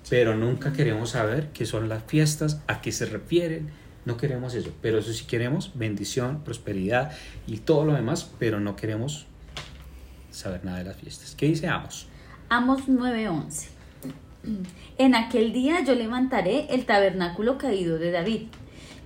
pero 0.09 0.35
nunca 0.35 0.73
queremos 0.73 1.11
saber 1.11 1.47
qué 1.53 1.65
son 1.65 1.89
las 1.89 2.03
fiestas, 2.03 2.61
a 2.67 2.81
qué 2.81 2.91
se 2.91 3.05
refieren, 3.05 3.69
no 4.05 4.17
queremos 4.17 4.55
eso, 4.55 4.71
pero 4.81 4.99
eso 4.99 5.13
sí 5.13 5.25
queremos 5.25 5.71
bendición, 5.75 6.43
prosperidad 6.43 7.11
y 7.47 7.57
todo 7.57 7.85
lo 7.85 7.93
demás, 7.93 8.31
pero 8.39 8.59
no 8.59 8.75
queremos 8.75 9.27
saber 10.31 10.63
nada 10.63 10.79
de 10.79 10.85
las 10.85 10.97
fiestas. 10.97 11.35
¿Qué 11.35 11.47
dice 11.47 11.67
Amos? 11.67 12.07
Amos 12.49 12.87
9:11. 12.87 13.67
En 14.97 15.15
aquel 15.15 15.53
día 15.53 15.83
yo 15.83 15.95
levantaré 15.95 16.73
el 16.73 16.85
tabernáculo 16.85 17.57
caído 17.57 17.99
de 17.99 18.11
David, 18.11 18.47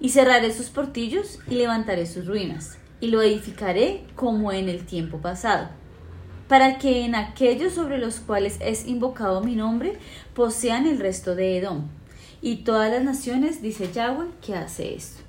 y 0.04 0.10
cerraré 0.10 0.54
sus 0.54 0.68
portillos 0.68 1.40
y 1.48 1.56
levantaré 1.56 2.06
sus 2.06 2.28
ruinas, 2.28 2.78
y 3.00 3.08
lo 3.08 3.22
edificaré 3.22 4.04
como 4.16 4.52
en 4.52 4.68
el 4.68 4.86
tiempo 4.86 5.20
pasado, 5.20 5.70
para 6.50 6.78
que 6.78 7.06
en 7.06 7.16
aquellos 7.16 7.72
sobre 7.72 7.98
los 7.98 8.20
cuales 8.20 8.58
es 8.60 8.86
invocado 8.86 9.42
mi 9.42 9.56
nombre 9.56 9.98
posean 10.36 10.88
el 10.88 11.00
resto 11.00 11.36
de 11.36 11.58
Edom 11.58 11.88
y 12.42 12.58
todas 12.58 12.92
las 12.92 13.02
naciones, 13.02 13.62
dice 13.62 13.94
Yahweh, 13.94 14.28
que 14.46 14.56
hace 14.56 14.94
esto. 14.94 15.22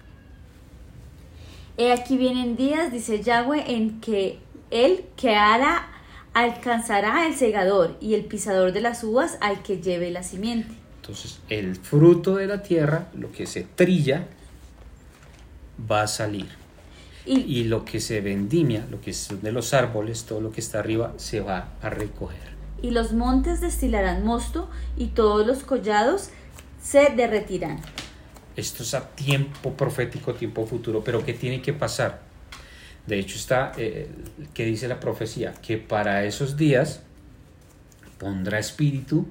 He 1.76 1.92
aquí 1.92 2.16
vienen 2.16 2.56
días, 2.56 2.90
dice 2.90 3.22
Yahweh, 3.22 3.76
en 3.76 4.00
que 4.00 4.40
él 4.72 5.04
que 5.14 5.36
hará 5.36 5.88
alcanzará 6.32 7.28
el 7.28 7.34
segador 7.34 7.96
y 8.00 8.14
el 8.14 8.24
pisador 8.24 8.72
de 8.72 8.80
las 8.80 9.04
uvas 9.04 9.38
al 9.40 9.62
que 9.62 9.80
lleve 9.80 10.10
la 10.10 10.24
simiente. 10.24 10.74
Entonces, 10.96 11.38
el 11.48 11.76
fruto 11.76 12.34
de 12.34 12.48
la 12.48 12.64
tierra, 12.64 13.08
lo 13.14 13.30
que 13.30 13.46
se 13.46 13.62
trilla, 13.62 14.26
va 15.78 16.02
a 16.02 16.06
salir. 16.06 16.48
Y, 17.26 17.40
y, 17.40 17.64
lo 17.64 17.86
que 17.86 18.00
se 18.00 18.20
vendimia, 18.20 18.86
lo 18.90 19.00
que 19.00 19.10
es 19.10 19.28
de 19.42 19.50
los 19.50 19.72
árboles, 19.72 20.24
todo 20.24 20.42
lo 20.42 20.52
que 20.52 20.60
está 20.60 20.80
arriba, 20.80 21.14
se 21.16 21.40
va 21.40 21.70
a 21.80 21.88
recoger. 21.88 22.54
Y 22.82 22.90
los 22.90 23.12
montes 23.12 23.62
destilarán 23.62 24.26
mosto 24.26 24.68
y 24.96 25.06
todos 25.06 25.46
los 25.46 25.62
collados 25.62 26.28
se 26.82 27.08
derretirán. 27.16 27.80
Esto 28.56 28.82
es 28.82 28.92
a 28.94 29.08
tiempo 29.08 29.72
profético, 29.72 30.34
tiempo 30.34 30.66
futuro, 30.66 31.02
pero 31.02 31.24
¿qué 31.24 31.32
tiene 31.32 31.62
que 31.62 31.72
pasar? 31.72 32.20
De 33.06 33.18
hecho 33.18 33.36
está, 33.36 33.72
eh, 33.76 34.08
que 34.52 34.64
dice 34.64 34.86
la 34.86 35.00
profecía? 35.00 35.54
Que 35.54 35.76
para 35.76 36.24
esos 36.24 36.56
días 36.56 37.02
pondrá 38.18 38.58
espíritu 38.58 39.26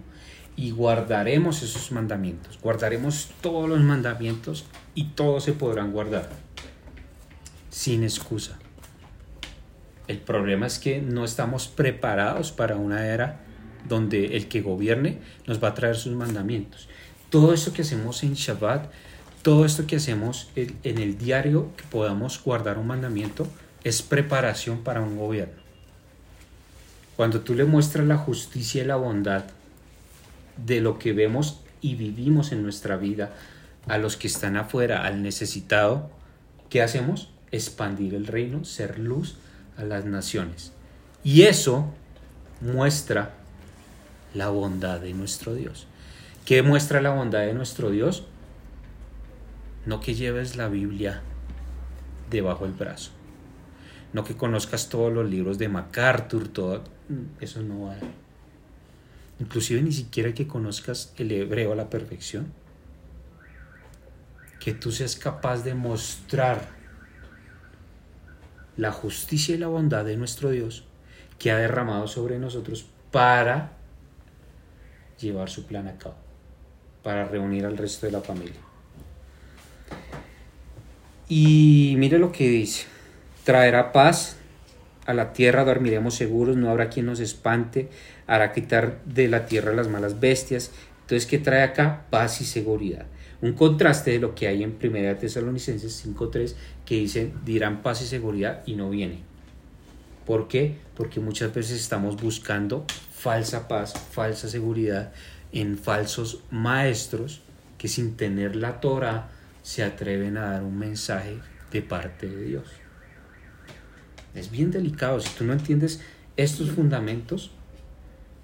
y 0.56 0.72
guardaremos 0.72 1.64
esos 1.64 1.92
mandamientos. 1.92 2.60
Guardaremos 2.62 3.32
todos 3.42 3.70
los 3.70 3.82
mandamientos 3.82 4.66
y 4.96 5.06
todos 5.10 5.44
se 5.44 5.54
podrán 5.54 5.92
guardar. 5.92 6.30
Sin 7.70 8.04
excusa. 8.04 8.60
El 10.08 10.20
problema 10.20 10.68
es 10.68 10.80
que 10.80 11.02
no 11.02 11.24
estamos 11.24 11.68
preparados 11.68 12.52
para 12.52 12.76
una 12.76 13.08
era 13.08 13.40
donde 13.88 14.38
el 14.38 14.48
que 14.48 14.62
gobierne 14.62 15.20
nos 15.48 15.64
va 15.64 15.70
a 15.70 15.74
traer 15.74 15.96
sus 15.96 16.14
mandamientos 16.14 16.88
todo 17.34 17.52
esto 17.52 17.74
que 17.74 17.82
hacemos 17.82 18.22
en 18.22 18.36
Shabbat, 18.36 18.92
todo 19.42 19.66
esto 19.66 19.88
que 19.88 19.96
hacemos 19.96 20.52
en 20.56 21.00
el 21.00 21.18
diario, 21.18 21.72
que 21.76 21.84
podamos 21.86 22.40
guardar 22.44 22.78
un 22.78 22.86
mandamiento, 22.86 23.48
es 23.84 24.04
preparación 24.04 24.84
para 24.84 25.02
un 25.02 25.18
gobierno. 25.18 25.56
Cuando 27.16 27.42
tú 27.42 27.56
le 27.56 27.66
muestras 27.66 28.06
la 28.06 28.18
justicia 28.18 28.84
y 28.84 28.86
la 28.86 28.98
bondad 28.98 29.46
de 30.64 30.80
lo 30.80 31.00
que 31.00 31.14
vemos 31.14 31.62
y 31.82 31.96
vivimos 31.96 32.52
en 32.52 32.62
nuestra 32.62 32.98
vida 32.98 33.34
a 33.88 33.98
los 33.98 34.18
que 34.18 34.28
están 34.28 34.58
afuera, 34.58 35.06
al 35.06 35.22
necesitado, 35.24 36.10
¿qué 36.70 36.82
hacemos? 36.82 37.32
Expandir 37.52 38.16
el 38.16 38.28
reino, 38.28 38.64
ser 38.66 39.00
luz 39.00 39.36
a 39.78 39.84
las 39.84 40.06
naciones. 40.06 40.72
Y 41.24 41.44
eso 41.44 41.88
muestra 42.62 43.34
la 44.34 44.50
bondad 44.50 45.00
de 45.00 45.14
nuestro 45.14 45.54
Dios. 45.54 45.88
¿Qué 46.46 46.62
muestra 46.62 47.02
la 47.02 47.12
bondad 47.12 47.42
de 47.42 47.54
nuestro 47.54 47.92
Dios? 47.92 48.26
No 49.86 50.00
que 50.00 50.16
lleves 50.16 50.56
la 50.56 50.68
Biblia 50.68 51.22
debajo 52.30 52.66
del 52.66 52.74
brazo. 52.74 53.12
No 54.12 54.24
que 54.24 54.36
conozcas 54.36 54.90
todos 54.90 55.12
los 55.12 55.30
libros 55.30 55.58
de 55.58 55.70
MacArthur, 55.70 56.48
todo. 56.48 56.84
Eso 57.40 57.62
no 57.62 57.86
va. 57.86 57.96
Inclusive 59.40 59.82
ni 59.82 59.92
siquiera 59.92 60.34
que 60.34 60.48
conozcas 60.48 61.14
el 61.18 61.32
hebreo 61.32 61.74
a 61.74 61.76
la 61.76 61.90
perfección. 61.90 62.52
Que 64.64 64.74
tú 64.74 64.92
seas 64.92 65.18
capaz 65.18 65.64
de 65.64 65.74
mostrar 65.74 66.70
la 68.78 68.92
justicia 68.92 69.56
y 69.56 69.58
la 69.58 69.68
bondad 69.68 70.06
de 70.06 70.16
nuestro 70.16 70.52
Dios 70.52 70.86
que 71.38 71.52
ha 71.52 71.58
derramado 71.58 72.08
sobre 72.08 72.40
nosotros 72.40 72.86
para 73.12 73.74
llevar 75.20 75.50
su 75.50 75.66
plan 75.66 75.88
a 75.88 75.98
cabo 75.98 76.24
para 77.04 77.26
reunir 77.26 77.66
al 77.66 77.78
resto 77.78 78.06
de 78.06 78.14
la 78.14 78.22
familia. 78.22 78.60
Y 81.28 81.96
mire 81.98 82.18
lo 82.18 82.32
que 82.32 82.48
dice, 82.48 82.86
traerá 83.44 83.92
paz 83.92 84.38
a 85.06 85.14
la 85.14 85.34
tierra, 85.34 85.66
dormiremos 85.66 86.16
seguros, 86.16 86.56
no 86.56 86.70
habrá 86.70 86.90
quien 86.90 87.06
nos 87.06 87.20
espante, 87.20 87.90
hará 88.26 88.54
quitar 88.54 89.02
de 89.06 89.28
la 89.28 89.46
tierra 89.46 89.74
las 89.74 89.90
malas 89.90 90.20
bestias. 90.20 90.72
Entonces, 91.02 91.28
¿qué 91.28 91.38
trae 91.38 91.64
acá? 91.64 92.06
Paz 92.10 92.40
y 92.40 92.46
seguridad. 92.46 93.06
Un 93.44 93.52
contraste 93.52 94.12
de 94.12 94.20
lo 94.20 94.36
que 94.36 94.48
hay 94.48 94.64
en 94.64 94.78
1 94.82 95.18
Tesalonicenses 95.18 96.06
5.3 96.08 96.56
que 96.86 96.96
dicen 96.96 97.34
dirán 97.44 97.82
paz 97.82 98.02
y 98.02 98.06
seguridad 98.06 98.64
y 98.66 98.76
no 98.76 98.90
viene. 98.90 99.20
¿Por 100.26 100.48
qué? 100.48 100.78
Porque 100.96 101.20
muchas 101.20 101.54
veces 101.54 101.82
estamos 101.82 102.22
buscando 102.22 102.86
falsa 103.12 103.68
paz, 103.68 103.96
falsa 104.12 104.48
seguridad, 104.48 105.12
en 105.52 105.78
falsos 105.78 106.40
maestros 106.52 107.42
que 107.78 107.90
sin 107.90 108.16
tener 108.16 108.56
la 108.56 108.80
Torah 108.80 109.28
se 109.62 109.84
atreven 109.84 110.38
a 110.38 110.52
dar 110.52 110.64
un 110.64 110.80
mensaje 110.80 111.38
de 111.70 111.82
parte 111.82 112.30
de 112.30 112.46
Dios. 112.46 112.70
Es 114.34 114.52
bien 114.52 114.72
delicado. 114.72 115.20
Si 115.20 115.28
tú 115.38 115.44
no 115.44 115.52
entiendes 115.52 116.00
estos 116.38 116.72
fundamentos, 116.72 117.52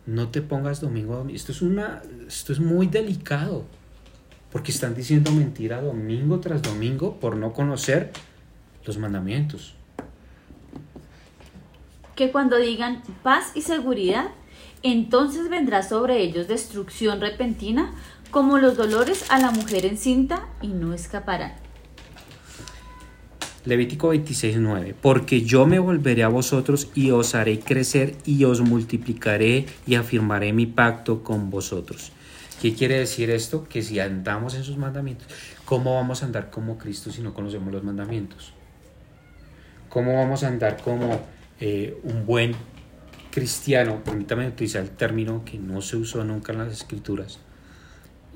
no 0.05 0.27
te 0.27 0.41
pongas 0.41 0.81
domingo 0.81 1.13
a 1.13 1.17
domingo. 1.19 1.37
Esto 1.37 1.53
es, 1.53 1.61
una, 1.61 2.01
esto 2.27 2.51
es 2.51 2.59
muy 2.59 2.87
delicado. 2.87 3.78
Porque 4.51 4.71
están 4.71 4.95
diciendo 4.95 5.31
mentira 5.31 5.81
domingo 5.81 6.39
tras 6.39 6.61
domingo 6.61 7.19
por 7.19 7.35
no 7.35 7.53
conocer 7.53 8.11
los 8.85 8.97
mandamientos. 8.97 9.75
Que 12.15 12.31
cuando 12.31 12.57
digan 12.57 13.03
paz 13.23 13.51
y 13.55 13.61
seguridad, 13.61 14.31
Entonces 14.81 15.49
vendrá 15.49 15.83
sobre 15.83 16.21
ellos 16.21 16.47
destrucción 16.47 17.19
repentina, 17.19 17.93
como 18.31 18.59
los 18.59 18.77
dolores 18.77 19.29
a 19.29 19.39
la 19.39 19.51
mujer 19.51 19.85
encinta, 19.85 20.47
y 20.61 20.69
no 20.69 20.93
escaparán. 20.93 21.53
Levítico 23.65 24.13
26:9 24.13 24.95
Porque 25.01 25.41
yo 25.41 25.65
me 25.65 25.79
volveré 25.79 26.23
a 26.23 26.29
vosotros 26.29 26.89
y 26.95 27.11
os 27.11 27.35
haré 27.35 27.59
crecer 27.59 28.15
y 28.25 28.45
os 28.45 28.61
multiplicaré 28.61 29.65
y 29.85 29.95
afirmaré 29.95 30.53
mi 30.53 30.65
pacto 30.65 31.23
con 31.23 31.49
vosotros. 31.49 32.13
¿Qué 32.61 32.73
quiere 32.73 32.99
decir 32.99 33.29
esto? 33.29 33.63
Que 33.67 33.81
si 33.81 33.99
andamos 33.99 34.53
en 34.55 34.63
sus 34.63 34.77
mandamientos, 34.77 35.27
¿cómo 35.65 35.95
vamos 35.95 36.21
a 36.21 36.25
andar 36.25 36.49
como 36.49 36.77
Cristo 36.77 37.11
si 37.11 37.21
no 37.21 37.33
conocemos 37.33 37.71
los 37.71 37.83
mandamientos? 37.83 38.53
¿Cómo 39.87 40.15
vamos 40.15 40.43
a 40.43 40.47
andar 40.47 40.77
como 40.81 41.21
eh, 41.59 41.97
un 42.03 42.25
buen 42.25 42.53
cristiano? 43.31 44.03
Permítame 44.03 44.47
utilizar 44.47 44.81
el 44.81 44.91
término 44.91 45.43
que 45.45 45.57
no 45.57 45.81
se 45.81 45.97
usó 45.97 46.23
nunca 46.23 46.51
en 46.51 46.59
las 46.59 46.73
escrituras. 46.73 47.39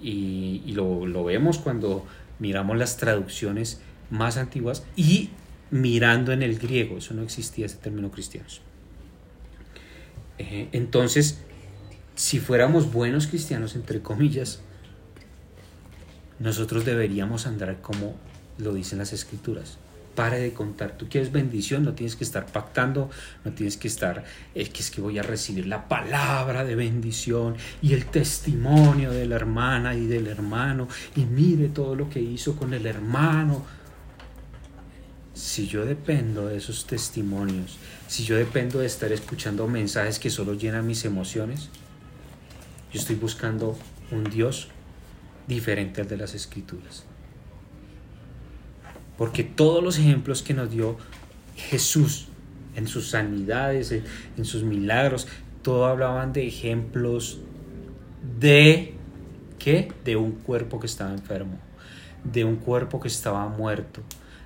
Y, 0.01 0.63
y 0.65 0.71
lo, 0.71 1.05
lo 1.05 1.23
vemos 1.25 1.57
cuando 1.57 2.05
miramos 2.39 2.77
las 2.77 2.97
traducciones 2.97 3.81
más 4.09 4.38
antiguas 4.38 4.86
y 4.95 5.29
mirando 5.71 6.31
en 6.31 6.43
el 6.43 6.59
griego, 6.59 6.97
eso 6.97 7.13
no 7.13 7.23
existía 7.23 7.65
ese 7.65 7.77
término 7.77 8.12
cristianos. 8.12 8.62
Eh, 10.38 10.69
entonces, 10.71 11.41
si 12.15 12.39
fuéramos 12.39 12.91
buenos 12.91 13.28
cristianos, 13.28 13.76
entre 13.76 14.02
comillas, 14.02 14.62
nosotros 16.39 16.86
deberíamos 16.86 17.47
andar 17.47 17.82
como 17.82 18.15
lo 18.58 18.73
dicen 18.73 18.99
las 18.99 19.13
escrituras. 19.13 19.78
Pare 20.15 20.39
de 20.39 20.54
contar. 20.54 20.95
Tú 20.95 21.10
quieres 21.10 21.32
bendición, 21.32 21.84
no 21.84 21.93
tienes 21.93 22.15
que 22.15 22.23
estar 22.23 22.45
pactando, 22.45 23.10
no 23.43 23.52
tienes 23.54 23.78
que 23.78 23.88
estar, 23.88 24.23
es 24.54 24.69
que 24.69 24.82
es 24.82 24.91
que 24.91 25.02
voy 25.02 25.17
a 25.17 25.23
recibir 25.23 25.65
la 25.65 25.88
palabra 25.88 26.63
de 26.63 26.76
bendición 26.76 27.56
y 27.82 27.93
el 27.93 28.06
testimonio 28.06 29.12
de 29.12 29.26
la 29.26 29.36
hermana 29.36 29.95
y 29.95 30.06
del 30.06 30.28
hermano 30.28 30.88
y 31.15 31.26
mire 31.26 31.69
todo 31.69 31.95
lo 31.95 32.10
que 32.12 32.21
hizo 32.21 32.56
con 32.56 32.76
el 32.76 32.86
hermano 32.86 33.65
si 35.34 35.67
yo 35.67 35.84
dependo 35.84 36.47
de 36.47 36.58
esos 36.58 36.86
testimonios, 36.86 37.78
si 38.08 38.23
yo 38.23 38.36
dependo 38.36 38.80
de 38.80 38.86
estar 38.86 39.12
escuchando 39.12 39.67
mensajes 39.67 40.19
que 40.19 40.30
solo 40.30 40.54
llenan 40.54 40.86
mis 40.86 41.06
emociones, 41.06 41.69
yo 42.93 42.99
estoy 42.99 43.15
buscando 43.15 43.75
un 44.12 44.23
Dios 44.25 44.69
diferente 45.47 46.01
al 46.01 46.08
de 46.08 46.17
las 46.17 46.36
escrituras. 46.36 47.03
Porque 49.17 49.43
todos 49.43 49.84
los 49.84 49.97
ejemplos 49.97 50.41
que 50.41 50.53
nos 50.53 50.69
dio 50.69 50.97
Jesús 51.56 52.27
en 52.75 52.88
sus 52.88 53.10
sanidades, 53.10 53.91
en 53.91 54.45
sus 54.45 54.63
milagros, 54.63 55.27
todo 55.62 55.86
hablaban 55.86 56.34
de 56.34 56.47
ejemplos 56.47 57.39
de 58.39 58.93
¿qué? 59.63 59.91
De 60.03 60.15
un 60.15 60.32
cuerpo 60.32 60.79
que 60.79 60.88
estaba 60.88 61.12
enfermo, 61.12 61.58
de 62.23 62.43
un 62.43 62.58
cuerpo 62.58 62.99
que 62.99 63.08
estaba 63.08 63.47
muerto, 63.47 64.01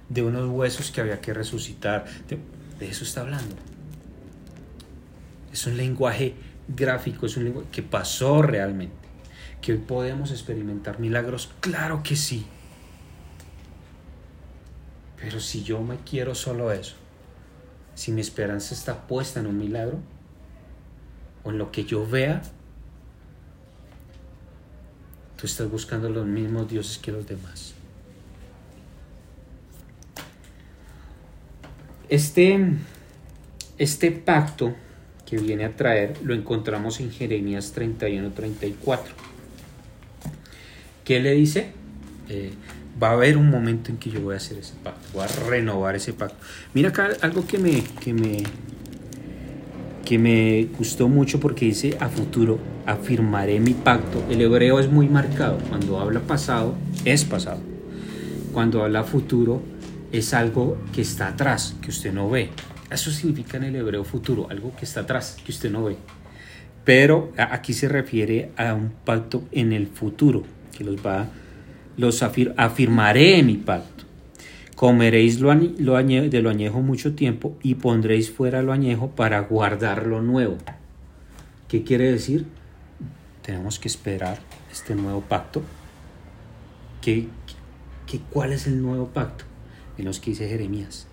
de 0.10 0.24
unos 0.24 0.50
huesos 0.50 0.92
que 0.92 1.02
había 1.02 1.20
que 1.22 1.34
resucitar. 1.34 2.06
De, 2.28 2.88
eso 2.88 3.04
está 3.04 3.22
hablando. 3.22 3.56
Es 5.52 5.66
un 5.66 5.76
lenguaje 5.76 6.36
gráfico, 6.68 7.26
es 7.26 7.38
un 7.38 7.46
lenguaje 7.46 7.70
que 7.72 7.84
pasó 7.84 8.42
realmente. 8.42 8.96
Que 9.62 9.74
hoy 9.74 9.80
podemos 9.80 10.32
experimentar 10.32 11.00
milagros, 11.00 11.52
claro 11.60 12.04
que 12.04 12.16
sí. 12.16 12.46
Pero 15.18 15.40
si 15.40 15.64
yo 15.64 15.82
me 15.82 15.98
quiero 15.98 16.36
solo 16.36 16.72
eso, 16.72 16.96
si 17.96 18.12
mi 18.12 18.22
esperanza 18.22 18.76
está 18.76 19.08
puesta 19.08 19.40
en 19.40 19.48
un 19.48 19.58
milagro, 19.58 20.00
o 21.44 21.50
en 21.50 21.58
lo 21.58 21.72
que 21.72 21.86
yo 21.86 22.06
vea, 22.06 22.42
tú 25.38 25.46
estás 25.46 25.70
buscando 25.70 26.10
los 26.10 26.26
mismos 26.26 26.68
dioses 26.70 26.98
que 26.98 27.12
los 27.12 27.28
demás. 27.28 27.74
Este, 32.10 32.78
este 33.78 34.12
pacto 34.12 34.76
que 35.28 35.38
viene 35.38 35.66
a 35.66 35.76
traer 35.76 36.14
lo 36.24 36.34
encontramos 36.34 37.00
en 37.02 37.12
Jeremías 37.12 37.76
31-34. 37.76 39.00
¿Qué 41.04 41.20
le 41.20 41.34
dice? 41.34 41.72
Eh, 42.30 42.52
va 43.02 43.10
a 43.10 43.12
haber 43.12 43.38
un 43.38 43.50
momento 43.50 43.92
en 43.92 43.98
que 43.98 44.10
yo 44.10 44.22
voy 44.22 44.34
a 44.34 44.38
hacer 44.38 44.58
ese 44.58 44.74
pacto, 44.84 45.08
voy 45.14 45.24
a 45.24 45.28
renovar 45.28 45.96
ese 45.96 46.14
pacto. 46.14 46.38
Mira 46.74 46.90
acá 46.90 47.10
algo 47.22 47.46
que 47.46 47.58
me, 47.58 47.84
que 48.02 48.14
me, 48.14 48.44
que 50.06 50.18
me 50.18 50.68
gustó 50.78 51.10
mucho 51.10 51.40
porque 51.40 51.66
dice 51.66 51.98
a 52.00 52.08
futuro 52.08 52.60
afirmaré 52.86 53.60
mi 53.60 53.74
pacto. 53.74 54.24
El 54.30 54.42
hebreo 54.42 54.80
es 54.80 54.90
muy 54.90 55.10
marcado. 55.10 55.58
Cuando 55.70 56.00
habla 56.00 56.22
pasado, 56.22 56.76
es 57.04 57.26
pasado. 57.26 57.60
Cuando 58.54 58.84
habla 58.84 59.04
futuro, 59.04 59.62
es 60.12 60.34
algo 60.34 60.78
que 60.94 61.02
está 61.02 61.28
atrás, 61.28 61.76
que 61.82 61.90
usted 61.90 62.14
no 62.14 62.30
ve. 62.30 62.50
Eso 62.90 63.12
significa 63.12 63.58
en 63.58 63.64
el 63.66 63.76
hebreo 63.76 64.04
futuro, 64.04 64.48
algo 64.50 64.74
que 64.76 64.86
está 64.86 65.02
atrás, 65.02 65.38
que 65.44 65.52
usted 65.52 65.72
no 65.72 65.84
ve. 65.84 65.98
Pero 66.86 67.34
aquí 67.38 67.74
se 67.74 67.90
refiere 67.90 68.52
a 68.56 68.74
un 68.74 68.92
pacto 68.92 69.44
en 69.52 69.74
el 69.74 69.88
futuro, 69.88 70.44
que 70.76 70.84
los 70.84 70.98
va, 70.98 71.28
los 71.98 72.24
afirmaré 72.24 73.40
en 73.40 73.48
mi 73.48 73.58
pacto. 73.58 74.06
Comeréis 74.76 75.40
lo, 75.40 75.54
lo 75.54 75.98
de 75.98 76.42
lo 76.42 76.50
añejo 76.50 76.82
mucho 76.82 77.14
tiempo 77.14 77.58
y 77.64 77.76
pondréis 77.76 78.32
fuera 78.32 78.62
lo 78.62 78.72
añejo 78.72 79.10
para 79.10 79.40
guardar 79.42 80.06
lo 80.06 80.22
nuevo. 80.22 80.58
¿Qué 81.68 81.84
quiere 81.84 82.12
decir? 82.12 82.46
Tenemos 83.42 83.80
que 83.80 83.88
esperar 83.88 84.38
este 84.72 84.96
nuevo 84.96 85.22
pacto. 85.22 85.64
¿Qué, 87.02 87.28
qué, 88.06 88.20
¿Cuál 88.30 88.54
es 88.54 88.68
el 88.68 88.82
nuevo 88.82 89.08
pacto? 89.08 89.46
en 89.98 90.06
los 90.06 90.20
que 90.20 90.32
dice 90.32 90.48
Jeremías. 90.48 91.08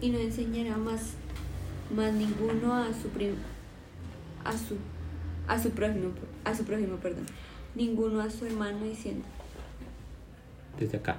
Y 0.00 0.10
no 0.10 0.18
enseñará 0.18 0.76
más, 0.76 1.14
más 1.94 2.12
ninguno 2.12 2.74
a 2.74 2.86
su, 2.86 3.08
a 4.44 4.52
su, 4.52 4.76
a 5.46 5.62
su 5.62 5.70
prójimo, 5.70 6.10
a 6.44 6.54
su 6.54 6.64
prójimo, 6.64 6.96
perdón, 6.96 7.26
ninguno 7.74 8.20
a 8.20 8.30
su 8.30 8.46
hermano 8.46 8.84
diciendo. 8.84 9.24
Desde 10.78 10.98
acá. 10.98 11.18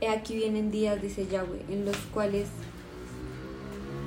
He 0.00 0.08
aquí 0.08 0.36
vienen 0.36 0.70
días, 0.70 1.00
dice 1.00 1.26
Yahweh, 1.26 1.64
en 1.70 1.84
los 1.86 1.96
cuales 2.12 2.48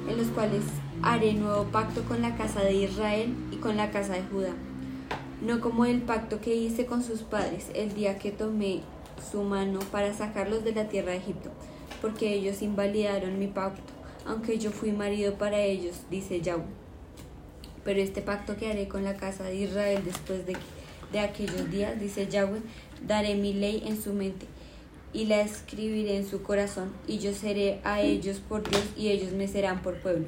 en 0.08 0.18
los 0.18 0.28
cuales 0.28 0.64
haré 1.02 1.34
nuevo 1.34 1.66
pacto 1.66 2.04
con 2.04 2.22
la 2.22 2.36
casa 2.36 2.62
de 2.62 2.74
Israel 2.74 3.34
y 3.52 3.58
con 3.58 3.78
la 3.78 3.92
casa 3.92 4.14
de 4.14 4.24
Judá 4.24 4.54
no 5.42 5.62
como 5.62 5.86
el 5.86 6.02
pacto 6.02 6.42
que 6.42 6.56
hice 6.56 6.86
con 6.86 7.04
sus 7.04 7.22
padres 7.22 7.68
el 7.74 7.94
día 7.94 8.20
que 8.20 8.32
tomé 8.32 8.82
su 9.32 9.44
mano 9.44 9.80
para 9.92 10.14
sacarlos 10.14 10.64
de 10.64 10.74
la 10.74 10.90
tierra 10.90 11.12
de 11.12 11.18
Egipto, 11.18 11.50
porque 12.02 12.34
ellos 12.34 12.62
invalidaron 12.62 13.40
mi 13.40 13.48
pacto, 13.48 13.94
aunque 14.26 14.58
yo 14.58 14.72
fui 14.72 14.92
marido 14.92 15.36
para 15.36 15.60
ellos, 15.62 16.02
dice 16.10 16.42
Yahweh. 16.42 16.64
Pero 17.84 18.00
este 18.02 18.22
pacto 18.22 18.58
que 18.58 18.70
haré 18.70 18.88
con 18.88 19.04
la 19.04 19.16
casa 19.16 19.44
de 19.46 19.56
Israel 19.56 20.02
después 20.04 20.46
de, 20.46 20.56
de 21.12 21.20
aquellos 21.20 21.70
días, 21.72 22.00
dice 22.00 22.28
Yahweh, 22.28 22.62
daré 23.08 23.36
mi 23.36 23.54
ley 23.54 23.84
en 23.86 24.02
su 24.02 24.14
mente 24.14 24.46
y 25.14 25.26
la 25.26 25.42
escribiré 25.42 26.18
en 26.18 26.28
su 26.28 26.44
corazón, 26.44 26.92
y 27.08 27.18
yo 27.18 27.34
seré 27.34 27.80
a 27.84 28.02
ellos 28.02 28.40
por 28.48 28.70
Dios 28.70 28.84
y 28.96 29.10
ellos 29.10 29.32
me 29.32 29.48
serán 29.48 29.82
por 29.82 29.96
pueblo. 29.96 30.28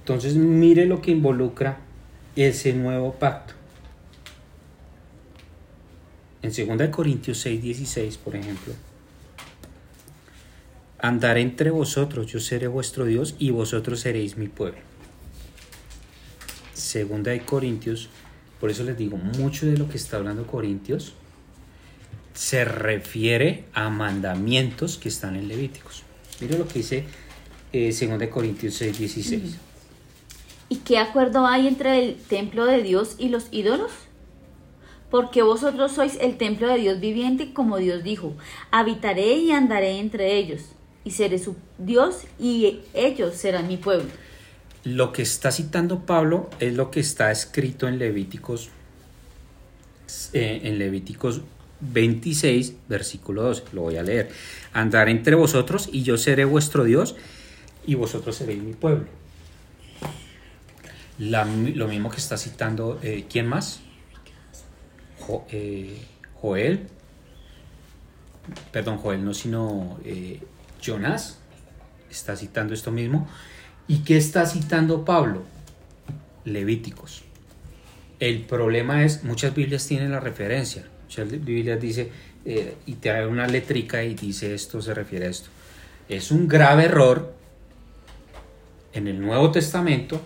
Entonces 0.00 0.36
mire 0.36 0.86
lo 0.86 1.00
que 1.00 1.10
involucra 1.10 1.80
ese 2.36 2.72
nuevo 2.74 3.14
pacto. 3.14 3.54
En 6.42 6.78
2 6.78 6.88
Corintios 6.90 7.38
6, 7.38 7.62
16, 7.62 8.18
por 8.18 8.36
ejemplo, 8.36 8.74
andaré 10.98 11.40
entre 11.40 11.70
vosotros, 11.70 12.26
yo 12.26 12.40
seré 12.40 12.66
vuestro 12.66 13.04
Dios 13.04 13.34
y 13.38 13.50
vosotros 13.50 14.00
seréis 14.00 14.36
mi 14.36 14.48
pueblo. 14.48 14.80
Segunda 16.72 17.30
de 17.30 17.40
Corintios, 17.40 18.08
por 18.60 18.70
eso 18.70 18.84
les 18.84 18.96
digo, 18.96 19.16
mucho 19.16 19.66
de 19.66 19.76
lo 19.76 19.88
que 19.88 19.96
está 19.96 20.16
hablando 20.16 20.46
Corintios 20.46 21.14
se 22.34 22.64
refiere 22.64 23.64
a 23.72 23.88
mandamientos 23.88 24.98
que 24.98 25.08
están 25.08 25.36
en 25.36 25.48
Levíticos. 25.48 26.02
Mire 26.40 26.58
lo 26.58 26.68
que 26.68 26.80
dice 26.80 27.04
eh, 27.72 27.92
Segunda 27.92 28.26
de 28.26 28.30
Corintios 28.30 28.74
6, 28.74 28.98
16. 28.98 29.56
¿Y 30.68 30.76
qué 30.76 30.98
acuerdo 30.98 31.46
hay 31.46 31.66
entre 31.66 32.04
el 32.04 32.16
templo 32.16 32.66
de 32.66 32.82
Dios 32.82 33.14
y 33.18 33.30
los 33.30 33.46
ídolos? 33.52 33.92
porque 35.10 35.42
vosotros 35.42 35.92
sois 35.92 36.18
el 36.20 36.36
templo 36.36 36.68
de 36.68 36.78
Dios 36.78 37.00
viviente, 37.00 37.52
como 37.52 37.78
Dios 37.78 38.02
dijo, 38.02 38.34
habitaré 38.70 39.34
y 39.34 39.52
andaré 39.52 39.98
entre 39.98 40.36
ellos, 40.36 40.62
y 41.06 41.12
seré 41.12 41.38
su 41.38 41.54
Dios, 41.78 42.22
y 42.36 42.80
ellos 42.92 43.36
serán 43.36 43.68
mi 43.68 43.76
pueblo. 43.76 44.08
Lo 44.82 45.12
que 45.12 45.22
está 45.22 45.52
citando 45.52 46.00
Pablo 46.04 46.50
es 46.58 46.74
lo 46.74 46.90
que 46.90 46.98
está 46.98 47.30
escrito 47.30 47.86
en 47.86 48.00
Levíticos, 48.00 48.70
eh, 50.32 50.62
en 50.64 50.80
Levíticos 50.80 51.42
26, 51.80 52.74
versículo 52.88 53.44
12, 53.44 53.62
lo 53.72 53.82
voy 53.82 53.96
a 53.98 54.02
leer. 54.02 54.30
Andaré 54.72 55.12
entre 55.12 55.36
vosotros 55.36 55.88
y 55.92 56.02
yo 56.02 56.18
seré 56.18 56.44
vuestro 56.44 56.82
Dios 56.82 57.14
y 57.86 57.94
vosotros 57.94 58.34
seréis 58.34 58.60
mi 58.60 58.72
pueblo. 58.72 59.06
Lo 61.20 61.86
mismo 61.86 62.10
que 62.10 62.16
está 62.16 62.36
citando, 62.36 62.98
eh, 63.00 63.26
¿quién 63.30 63.46
más? 63.46 63.78
Eh, 65.50 66.00
Joel, 66.34 66.88
perdón, 68.72 68.98
Joel 68.98 69.24
no, 69.24 69.34
sino 69.34 69.98
Jonás, 70.84 71.38
está 72.10 72.36
citando 72.36 72.74
esto 72.74 72.92
mismo. 72.92 73.28
¿Y 73.88 73.98
qué 73.98 74.16
está 74.16 74.46
citando 74.46 75.04
Pablo? 75.04 75.44
Levíticos. 76.44 77.22
El 78.18 78.42
problema 78.42 79.04
es, 79.04 79.24
muchas 79.24 79.54
Biblias 79.54 79.86
tienen 79.86 80.12
la 80.12 80.20
referencia. 80.20 80.86
Muchas 81.04 81.30
Biblias 81.30 81.80
dice, 81.80 82.10
eh, 82.44 82.76
y 82.86 82.94
te 82.94 83.10
da 83.10 83.26
una 83.28 83.46
letrica 83.46 84.02
y 84.04 84.14
dice 84.14 84.54
esto 84.54 84.80
se 84.80 84.94
refiere 84.94 85.26
a 85.26 85.30
esto. 85.30 85.50
Es 86.08 86.30
un 86.30 86.48
grave 86.48 86.84
error 86.84 87.34
en 88.92 89.08
el 89.08 89.20
Nuevo 89.20 89.50
Testamento 89.50 90.20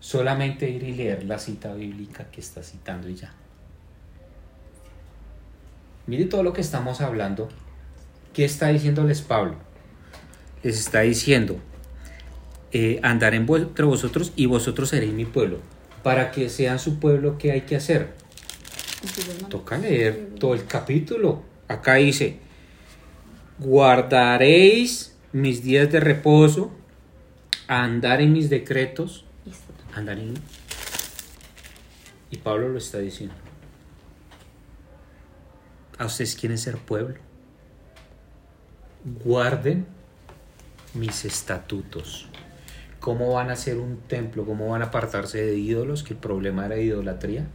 solamente 0.00 0.68
ir 0.68 0.82
y 0.82 0.92
leer 0.92 1.24
la 1.24 1.38
cita 1.38 1.72
bíblica 1.72 2.30
que 2.30 2.40
está 2.40 2.62
citando 2.62 3.08
y 3.08 3.14
ya. 3.14 3.32
Mire 6.06 6.26
todo 6.26 6.42
lo 6.42 6.52
que 6.52 6.60
estamos 6.60 7.00
hablando. 7.00 7.48
¿Qué 8.34 8.44
está 8.44 8.68
diciéndoles 8.68 9.22
Pablo? 9.22 9.54
Les 10.64 10.76
está 10.76 11.02
diciendo, 11.02 11.60
eh, 12.72 12.98
andar 13.04 13.32
entre 13.32 13.84
vosotros 13.84 14.32
y 14.34 14.46
vosotros 14.46 14.88
seréis 14.88 15.12
mi 15.12 15.24
pueblo. 15.24 15.60
Para 16.02 16.32
que 16.32 16.48
sean 16.48 16.80
su 16.80 16.98
pueblo, 16.98 17.38
¿qué 17.38 17.52
hay 17.52 17.60
que 17.60 17.76
hacer? 17.76 18.12
Toca 19.48 19.78
leer 19.78 20.30
todo 20.40 20.54
el 20.54 20.66
capítulo. 20.66 21.44
Acá 21.68 21.94
dice, 21.94 22.38
guardaréis 23.60 25.14
mis 25.32 25.62
días 25.62 25.92
de 25.92 26.00
reposo, 26.00 26.72
andar 27.68 28.20
en 28.20 28.32
mis 28.32 28.50
decretos, 28.50 29.24
andar 29.94 30.18
en... 30.18 30.34
Y 32.32 32.38
Pablo 32.38 32.68
lo 32.68 32.78
está 32.78 32.98
diciendo. 32.98 33.36
A 35.98 36.06
ustedes 36.06 36.34
quieren 36.34 36.58
ser 36.58 36.78
pueblo. 36.78 37.23
Guarden 39.04 39.86
mis 40.94 41.26
estatutos. 41.26 42.26
¿Cómo 43.00 43.34
van 43.34 43.50
a 43.50 43.56
ser 43.56 43.76
un 43.76 43.98
templo? 43.98 44.46
¿Cómo 44.46 44.68
van 44.68 44.80
a 44.80 44.86
apartarse 44.86 45.44
de 45.44 45.58
ídolos? 45.58 46.02
Que 46.02 46.14
el 46.14 46.18
problema 46.18 46.64
era 46.64 46.78
idolatría. 46.78 47.46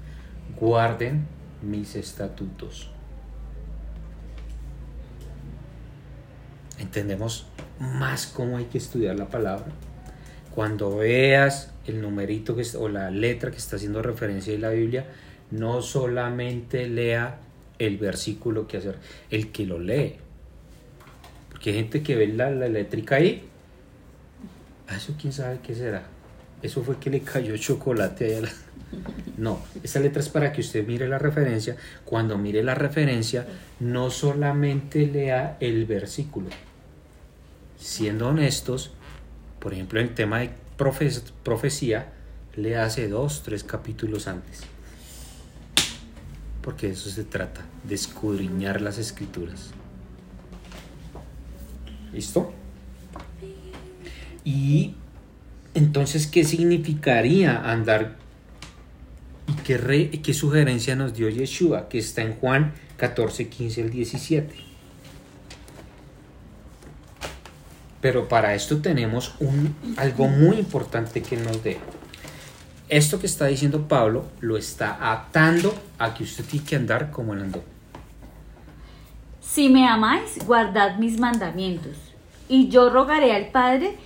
Guarden 0.59 1.25
mis 1.63 1.95
estatutos. 1.95 2.91
Entendemos 6.77 7.47
más 7.79 8.27
cómo 8.27 8.57
hay 8.57 8.65
que 8.65 8.77
estudiar 8.77 9.15
la 9.15 9.29
palabra. 9.29 9.65
Cuando 10.53 10.97
veas 10.97 11.73
el 11.87 11.99
numerito 11.99 12.55
que, 12.55 12.63
o 12.77 12.89
la 12.89 13.09
letra 13.09 13.49
que 13.49 13.57
está 13.57 13.77
haciendo 13.77 14.03
referencia 14.03 14.53
en 14.53 14.61
la 14.61 14.69
Biblia, 14.69 15.07
no 15.49 15.81
solamente 15.81 16.87
lea 16.87 17.39
el 17.79 17.97
versículo 17.97 18.67
que 18.67 18.77
hacer, 18.77 18.99
el 19.31 19.51
que 19.51 19.65
lo 19.65 19.79
lee. 19.79 20.17
Porque 21.59 21.71
hay 21.71 21.75
gente 21.75 22.01
que 22.01 22.15
ve 22.15 22.27
la, 22.27 22.49
la 22.51 22.67
eléctrica 22.67 23.15
ahí. 23.15 23.43
"Ah, 24.87 24.95
Eso 24.95 25.13
quién 25.19 25.33
sabe 25.33 25.59
qué 25.61 25.75
será. 25.75 26.03
Eso 26.61 26.81
fue 26.83 26.97
que 26.99 27.09
le 27.09 27.19
cayó 27.19 27.57
chocolate 27.57 28.37
a 28.37 28.41
la... 28.43 28.49
No, 29.37 29.59
esta 29.83 29.99
letra 29.99 30.21
es 30.21 30.29
para 30.29 30.53
que 30.53 30.61
usted 30.61 30.87
mire 30.87 31.05
la 31.09 31.19
referencia. 31.19 31.75
Cuando 32.05 32.37
mire 32.37 32.63
la 32.63 32.75
referencia, 32.75 33.45
no 33.81 34.09
solamente 34.09 35.05
lea 35.05 35.57
el 35.59 35.85
versículo. 35.85 36.47
Siendo 37.77 38.29
honestos, 38.29 38.91
por 39.59 39.73
ejemplo, 39.73 39.99
el 39.99 40.13
tema 40.15 40.39
de 40.39 40.51
profe- 40.77 41.21
profecía, 41.43 42.13
le 42.55 42.77
hace 42.77 43.09
dos, 43.09 43.43
tres 43.43 43.65
capítulos 43.65 44.27
antes. 44.29 44.61
Porque 46.61 46.87
de 46.87 46.93
eso 46.93 47.09
se 47.09 47.25
trata, 47.25 47.65
de 47.83 47.95
escudriñar 47.95 48.79
las 48.81 48.97
escrituras. 48.97 49.71
¿Listo? 52.13 52.53
Y 54.43 54.95
entonces, 55.73 56.27
¿qué 56.27 56.43
significaría 56.43 57.69
andar 57.71 58.17
¿Y 59.47 59.53
qué, 59.63 59.77
re- 59.77 60.09
qué 60.11 60.33
sugerencia 60.33 60.95
nos 60.95 61.15
dio 61.15 61.27
Yeshua? 61.27 61.89
Que 61.89 61.97
está 61.97 62.21
en 62.21 62.33
Juan 62.35 62.73
14, 62.97 63.49
15 63.49 63.81
al 63.81 63.89
17. 63.89 64.53
Pero 68.01 68.27
para 68.29 68.53
esto 68.53 68.77
tenemos 68.77 69.33
un, 69.39 69.75
algo 69.97 70.27
muy 70.27 70.57
importante 70.57 71.21
que 71.21 71.35
nos 71.37 71.63
dé. 71.63 71.79
Esto 72.89 73.19
que 73.19 73.25
está 73.25 73.47
diciendo 73.47 73.87
Pablo 73.87 74.25
lo 74.39 74.55
está 74.57 75.11
atando 75.11 75.75
a 75.97 76.13
que 76.13 76.23
usted 76.23 76.45
tiene 76.45 76.65
que 76.65 76.75
andar 76.75 77.11
como 77.11 77.33
él 77.33 77.41
andó. 77.41 77.63
Si 79.51 79.67
me 79.69 79.87
amáis, 79.87 80.45
guardad 80.45 80.97
mis 80.97 81.19
mandamientos. 81.19 81.97
Y 82.47 82.69
yo 82.69 82.89
rogaré 82.91 83.33
al 83.35 83.47
Padre 83.47 83.97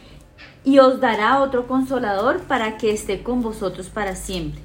y 0.64 0.80
os 0.80 1.02
dará 1.02 1.42
otro 1.42 1.68
consolador 1.68 2.40
para 2.44 2.78
que 2.78 2.92
esté 2.92 3.24
con 3.24 3.42
vosotros 3.42 3.88
para 3.90 4.16
siempre. 4.16 4.62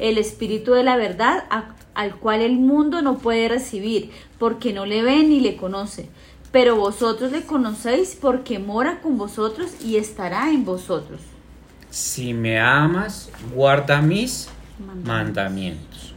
El 0.00 0.18
Espíritu 0.18 0.72
de 0.72 0.82
la 0.82 0.96
verdad 0.96 1.44
al 1.94 2.16
cual 2.16 2.40
el 2.42 2.58
mundo 2.58 3.02
no 3.02 3.18
puede 3.18 3.48
recibir 3.48 4.10
porque 4.38 4.72
no 4.72 4.84
le 4.84 5.02
ve 5.02 5.22
ni 5.22 5.40
le 5.40 5.56
conoce. 5.56 6.08
Pero 6.50 6.74
vosotros 6.76 7.30
le 7.30 7.42
conocéis 7.42 8.18
porque 8.20 8.58
mora 8.58 9.00
con 9.00 9.18
vosotros 9.18 9.72
y 9.84 9.96
estará 9.96 10.50
en 10.50 10.64
vosotros. 10.64 11.20
Si 11.90 12.34
me 12.34 12.58
amas, 12.58 13.30
guarda 13.54 14.02
mis 14.02 14.48
Mandamientos. 14.78 15.06
mandamientos. 15.06 16.14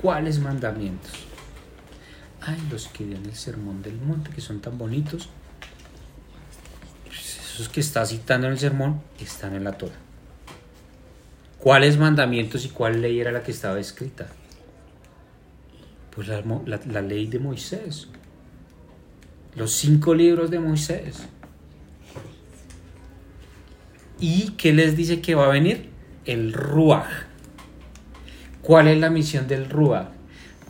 ¿Cuáles 0.00 0.38
mandamientos? 0.38 1.21
Ay, 2.44 2.58
los 2.70 2.88
que 2.88 3.04
en 3.04 3.12
el 3.24 3.34
sermón 3.34 3.82
del 3.82 3.96
monte, 4.00 4.30
que 4.30 4.40
son 4.40 4.60
tan 4.60 4.76
bonitos. 4.78 5.28
Esos 7.10 7.68
que 7.68 7.80
está 7.80 8.04
citando 8.06 8.46
en 8.46 8.54
el 8.54 8.58
sermón 8.58 9.00
están 9.20 9.54
en 9.54 9.64
la 9.64 9.72
Torah. 9.72 9.94
¿Cuáles 11.58 11.98
mandamientos 11.98 12.64
y 12.64 12.70
cuál 12.70 13.00
ley 13.02 13.20
era 13.20 13.30
la 13.30 13.42
que 13.42 13.52
estaba 13.52 13.78
escrita? 13.78 14.26
Pues 16.14 16.26
la, 16.28 16.42
la- 16.66 16.80
la 16.86 17.02
ley 17.02 17.26
de 17.26 17.38
Moisés. 17.38 18.08
Los 19.54 19.72
cinco 19.72 20.14
libros 20.14 20.50
de 20.50 20.58
Moisés. 20.58 21.18
¿Y 24.18 24.50
qué 24.52 24.72
les 24.72 24.96
dice 24.96 25.20
que 25.20 25.34
va 25.34 25.46
a 25.46 25.50
venir? 25.50 25.90
El 26.24 26.52
Ruach. 26.52 27.06
¿Cuál 28.62 28.88
es 28.88 28.98
la 28.98 29.10
misión 29.10 29.46
del 29.48 29.68
Ruach? 29.68 30.08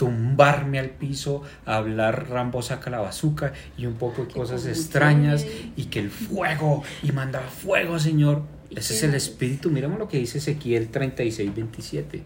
Tumbarme 0.06 0.78
al 0.80 0.90
piso, 0.90 1.42
hablar 1.64 2.28
Rambo 2.28 2.60
saca 2.62 2.90
la 2.90 2.98
bazuca 3.00 3.52
y 3.78 3.86
un 3.86 3.94
poco 3.94 4.24
de 4.24 4.32
cosas 4.32 4.66
extrañas 4.66 5.46
y 5.76 5.84
que 5.84 6.00
el 6.00 6.10
fuego 6.10 6.82
y 7.02 7.12
mandar 7.12 7.44
fuego, 7.44 7.98
Señor. 7.98 8.42
Ese 8.70 8.94
es 8.94 9.02
el 9.04 9.14
espíritu. 9.14 9.70
Miramos 9.70 9.98
lo 9.98 10.08
que 10.08 10.18
dice 10.18 10.38
Ezequiel 10.38 10.88
36, 10.88 11.54
27. 11.54 12.22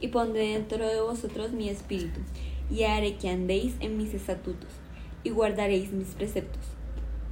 Y 0.00 0.08
pondré 0.08 0.48
dentro 0.54 0.86
de 0.88 1.00
vosotros 1.00 1.52
mi 1.52 1.68
espíritu, 1.68 2.20
y 2.70 2.82
haré 2.82 3.16
que 3.16 3.28
andéis 3.30 3.74
en 3.80 3.96
mis 3.96 4.12
estatutos, 4.12 4.70
y 5.22 5.30
guardaréis 5.30 5.92
mis 5.92 6.08
preceptos, 6.08 6.62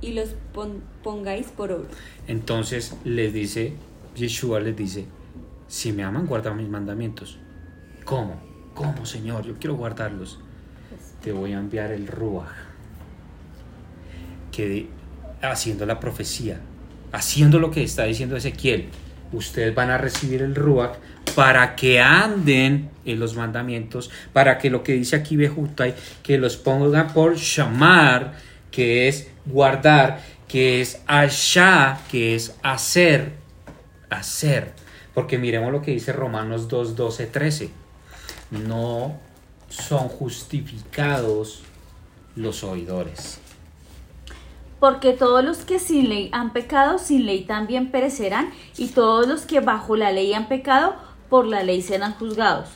y 0.00 0.12
los 0.12 0.30
pon- 0.54 0.82
pongáis 1.02 1.48
por 1.48 1.72
obra. 1.72 1.88
Entonces 2.28 2.94
les 3.04 3.32
dice, 3.34 3.72
Yeshua 4.14 4.60
les 4.60 4.76
dice, 4.76 5.06
si 5.68 5.92
me 5.92 6.04
aman, 6.04 6.26
guarda 6.26 6.54
mis 6.54 6.68
mandamientos. 6.68 7.38
¿Cómo? 8.04 8.51
¿Cómo, 8.74 9.04
Señor? 9.06 9.44
Yo 9.44 9.54
quiero 9.58 9.76
guardarlos. 9.76 10.38
Te 11.22 11.32
voy 11.32 11.52
a 11.52 11.58
enviar 11.58 11.92
el 11.92 12.06
Ruach. 12.06 12.48
Que 14.50 14.88
haciendo 15.40 15.86
la 15.86 15.98
profecía, 15.98 16.60
haciendo 17.10 17.58
lo 17.58 17.70
que 17.70 17.82
está 17.82 18.04
diciendo 18.04 18.36
Ezequiel, 18.36 18.88
ustedes 19.32 19.74
van 19.74 19.90
a 19.90 19.98
recibir 19.98 20.42
el 20.42 20.54
Ruach 20.54 20.96
para 21.34 21.74
que 21.74 22.00
anden 22.00 22.90
en 23.04 23.18
los 23.18 23.34
mandamientos, 23.34 24.10
para 24.32 24.58
que 24.58 24.70
lo 24.70 24.82
que 24.82 24.92
dice 24.92 25.16
aquí 25.16 25.36
Bejutai, 25.36 25.94
que 26.22 26.38
los 26.38 26.56
pongan 26.56 27.12
por 27.12 27.36
llamar, 27.36 28.34
que 28.70 29.08
es 29.08 29.30
guardar, 29.46 30.20
que 30.48 30.80
es 30.80 31.00
allá, 31.06 31.98
que 32.10 32.34
es 32.34 32.56
hacer, 32.62 33.32
hacer. 34.10 34.72
Porque 35.14 35.38
miremos 35.38 35.72
lo 35.72 35.82
que 35.82 35.92
dice 35.92 36.12
Romanos 36.12 36.68
2, 36.68 36.96
12, 36.96 37.26
13. 37.26 37.81
No 38.52 39.16
son 39.68 40.08
justificados 40.08 41.62
los 42.36 42.62
oidores. 42.62 43.40
Porque 44.78 45.12
todos 45.12 45.44
los 45.44 45.58
que 45.58 45.78
sin 45.78 46.08
ley 46.08 46.28
han 46.32 46.52
pecado, 46.52 46.98
sin 46.98 47.24
ley 47.24 47.44
también 47.44 47.90
perecerán, 47.90 48.50
y 48.76 48.88
todos 48.88 49.26
los 49.26 49.42
que 49.42 49.60
bajo 49.60 49.96
la 49.96 50.12
ley 50.12 50.34
han 50.34 50.48
pecado, 50.48 50.96
por 51.30 51.46
la 51.46 51.62
ley 51.62 51.82
serán 51.82 52.14
juzgados. 52.14 52.68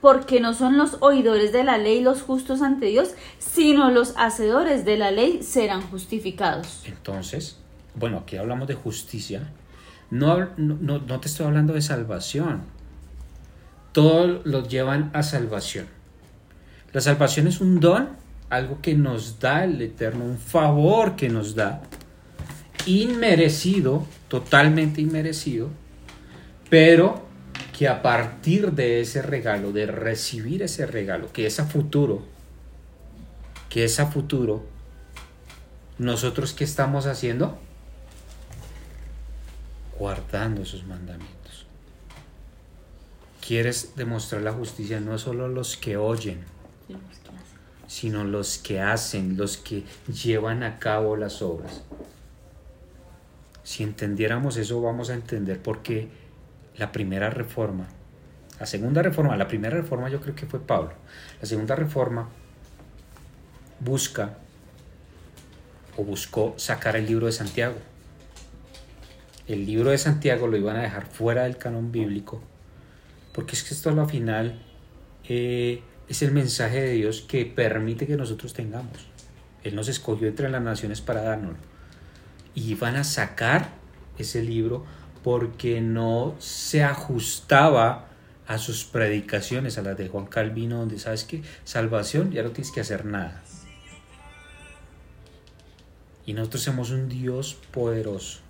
Porque 0.00 0.40
no 0.40 0.54
son 0.54 0.78
los 0.78 0.96
oidores 1.00 1.52
de 1.52 1.62
la 1.62 1.76
ley 1.76 2.00
los 2.00 2.22
justos 2.22 2.62
ante 2.62 2.86
Dios, 2.86 3.10
sino 3.38 3.90
los 3.90 4.14
hacedores 4.16 4.84
de 4.84 4.96
la 4.96 5.10
ley 5.10 5.42
serán 5.42 5.82
justificados. 5.82 6.82
Entonces, 6.86 7.58
bueno, 7.94 8.18
aquí 8.18 8.36
hablamos 8.36 8.66
de 8.66 8.74
justicia, 8.74 9.52
no, 10.10 10.48
no, 10.56 10.98
no 10.98 11.20
te 11.20 11.28
estoy 11.28 11.46
hablando 11.46 11.74
de 11.74 11.82
salvación. 11.82 12.62
Todos 13.92 14.44
los 14.44 14.68
llevan 14.68 15.10
a 15.14 15.22
salvación. 15.22 15.86
La 16.92 17.00
salvación 17.00 17.46
es 17.46 17.60
un 17.60 17.80
don, 17.80 18.10
algo 18.48 18.80
que 18.80 18.94
nos 18.94 19.38
da 19.38 19.64
el 19.64 19.80
Eterno, 19.80 20.24
un 20.24 20.38
favor 20.38 21.16
que 21.16 21.28
nos 21.28 21.54
da, 21.54 21.82
inmerecido, 22.86 24.06
totalmente 24.28 25.00
inmerecido, 25.00 25.68
pero 26.68 27.28
que 27.76 27.88
a 27.88 28.02
partir 28.02 28.72
de 28.72 29.00
ese 29.00 29.22
regalo, 29.22 29.72
de 29.72 29.86
recibir 29.86 30.62
ese 30.62 30.86
regalo, 30.86 31.32
que 31.32 31.46
es 31.46 31.60
a 31.60 31.64
futuro, 31.64 32.22
que 33.68 33.84
es 33.84 34.00
a 34.00 34.06
futuro, 34.06 34.64
nosotros 35.98 36.52
qué 36.52 36.64
estamos 36.64 37.06
haciendo? 37.06 37.58
Guardando 39.98 40.64
sus 40.64 40.84
mandamientos. 40.84 41.39
Quieres 43.46 43.94
demostrar 43.96 44.42
la 44.42 44.52
justicia 44.52 45.00
no 45.00 45.18
solo 45.18 45.48
los 45.48 45.76
que 45.76 45.96
oyen, 45.96 46.44
sino 47.86 48.24
los 48.24 48.58
que 48.58 48.80
hacen, 48.80 49.36
los 49.36 49.56
que 49.56 49.84
llevan 50.06 50.62
a 50.62 50.78
cabo 50.78 51.16
las 51.16 51.42
obras. 51.42 51.82
Si 53.64 53.82
entendiéramos 53.82 54.56
eso, 54.56 54.80
vamos 54.80 55.10
a 55.10 55.14
entender 55.14 55.60
por 55.60 55.82
qué 55.82 56.08
la 56.76 56.92
primera 56.92 57.30
reforma, 57.30 57.88
la 58.58 58.66
segunda 58.66 59.02
reforma, 59.02 59.36
la 59.36 59.48
primera 59.48 59.76
reforma 59.76 60.08
yo 60.08 60.20
creo 60.20 60.34
que 60.34 60.46
fue 60.46 60.60
Pablo, 60.60 60.92
la 61.40 61.46
segunda 61.46 61.74
reforma 61.76 62.28
busca 63.80 64.36
o 65.96 66.04
buscó 66.04 66.54
sacar 66.56 66.96
el 66.96 67.06
libro 67.06 67.26
de 67.26 67.32
Santiago. 67.32 67.76
El 69.48 69.66
libro 69.66 69.90
de 69.90 69.98
Santiago 69.98 70.46
lo 70.46 70.56
iban 70.56 70.76
a 70.76 70.82
dejar 70.82 71.06
fuera 71.06 71.42
del 71.42 71.56
canon 71.56 71.90
bíblico, 71.90 72.42
porque 73.32 73.54
es 73.54 73.62
que 73.62 73.74
esto 73.74 73.90
a 73.90 73.92
la 73.92 74.06
final 74.06 74.60
eh, 75.28 75.82
es 76.08 76.22
el 76.22 76.32
mensaje 76.32 76.80
de 76.80 76.92
Dios 76.92 77.22
que 77.22 77.46
permite 77.46 78.06
que 78.06 78.16
nosotros 78.16 78.52
tengamos. 78.52 79.06
Él 79.62 79.74
nos 79.74 79.88
escogió 79.88 80.28
entre 80.28 80.48
las 80.48 80.62
naciones 80.62 81.00
para 81.00 81.22
darnos. 81.22 81.56
Y 82.54 82.74
van 82.74 82.96
a 82.96 83.04
sacar 83.04 83.70
ese 84.18 84.42
libro 84.42 84.84
porque 85.22 85.80
no 85.80 86.34
se 86.38 86.82
ajustaba 86.82 88.08
a 88.46 88.58
sus 88.58 88.84
predicaciones, 88.84 89.78
a 89.78 89.82
las 89.82 89.96
de 89.96 90.08
Juan 90.08 90.26
Calvino, 90.26 90.78
donde 90.78 90.98
sabes 90.98 91.24
que 91.24 91.42
salvación 91.64 92.32
ya 92.32 92.42
no 92.42 92.50
tienes 92.50 92.72
que 92.72 92.80
hacer 92.80 93.04
nada. 93.04 93.42
Y 96.26 96.32
nosotros 96.32 96.62
somos 96.62 96.90
un 96.90 97.08
Dios 97.08 97.56
poderoso 97.70 98.40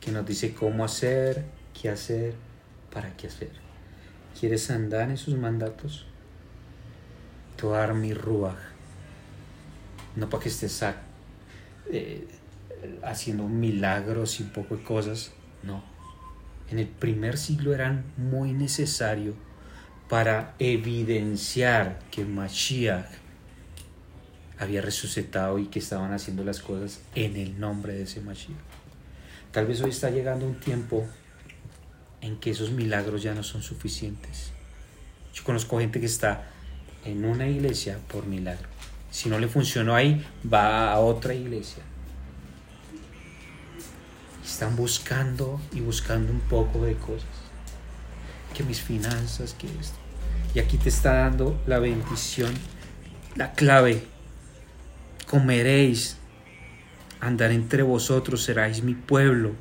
que 0.00 0.10
nos 0.10 0.26
dice 0.26 0.54
cómo 0.54 0.84
hacer, 0.84 1.44
qué 1.80 1.90
hacer, 1.90 2.34
para 2.92 3.16
qué 3.16 3.28
hacer. 3.28 3.63
¿Quieres 4.38 4.70
andar 4.70 5.10
en 5.10 5.16
sus 5.16 5.36
mandatos? 5.36 6.06
Toar 7.56 7.94
mi 7.94 8.14
ruaj. 8.14 8.56
No 10.16 10.28
para 10.28 10.42
que 10.42 10.48
estés 10.48 10.84
eh, 11.90 12.26
haciendo 13.02 13.48
milagros 13.48 14.40
y 14.40 14.42
un 14.42 14.50
poco 14.50 14.76
de 14.76 14.82
cosas. 14.82 15.32
No. 15.62 15.84
En 16.70 16.78
el 16.78 16.88
primer 16.88 17.38
siglo 17.38 17.74
eran 17.74 18.04
muy 18.16 18.52
necesario 18.52 19.34
para 20.08 20.54
evidenciar 20.58 22.00
que 22.10 22.24
Mashiach 22.24 23.06
había 24.58 24.80
resucitado 24.80 25.58
y 25.58 25.66
que 25.66 25.78
estaban 25.78 26.12
haciendo 26.12 26.44
las 26.44 26.60
cosas 26.60 27.00
en 27.14 27.36
el 27.36 27.58
nombre 27.58 27.94
de 27.94 28.02
ese 28.02 28.20
Mashiach. 28.20 28.56
Tal 29.52 29.66
vez 29.66 29.80
hoy 29.80 29.90
está 29.90 30.10
llegando 30.10 30.46
un 30.46 30.58
tiempo 30.58 31.06
en 32.24 32.38
que 32.38 32.50
esos 32.50 32.70
milagros 32.70 33.22
ya 33.22 33.34
no 33.34 33.42
son 33.42 33.62
suficientes. 33.62 34.50
Yo 35.34 35.44
conozco 35.44 35.78
gente 35.78 36.00
que 36.00 36.06
está 36.06 36.46
en 37.04 37.24
una 37.26 37.46
iglesia 37.46 37.98
por 38.08 38.24
milagro. 38.24 38.66
Si 39.10 39.28
no 39.28 39.38
le 39.38 39.46
funcionó 39.46 39.94
ahí, 39.94 40.26
va 40.50 40.90
a 40.90 41.00
otra 41.00 41.34
iglesia. 41.34 41.82
Están 44.42 44.74
buscando 44.74 45.60
y 45.72 45.80
buscando 45.80 46.32
un 46.32 46.40
poco 46.40 46.84
de 46.86 46.94
cosas. 46.94 47.28
Que 48.54 48.62
mis 48.62 48.80
finanzas, 48.80 49.54
que 49.54 49.66
esto. 49.66 49.98
Y 50.54 50.60
aquí 50.60 50.78
te 50.78 50.88
está 50.88 51.14
dando 51.14 51.60
la 51.66 51.78
bendición, 51.78 52.54
la 53.34 53.52
clave 53.52 54.06
comeréis, 55.26 56.16
andar 57.20 57.50
entre 57.50 57.82
vosotros, 57.82 58.44
seráis 58.44 58.82
mi 58.82 58.94
pueblo. 58.94 59.52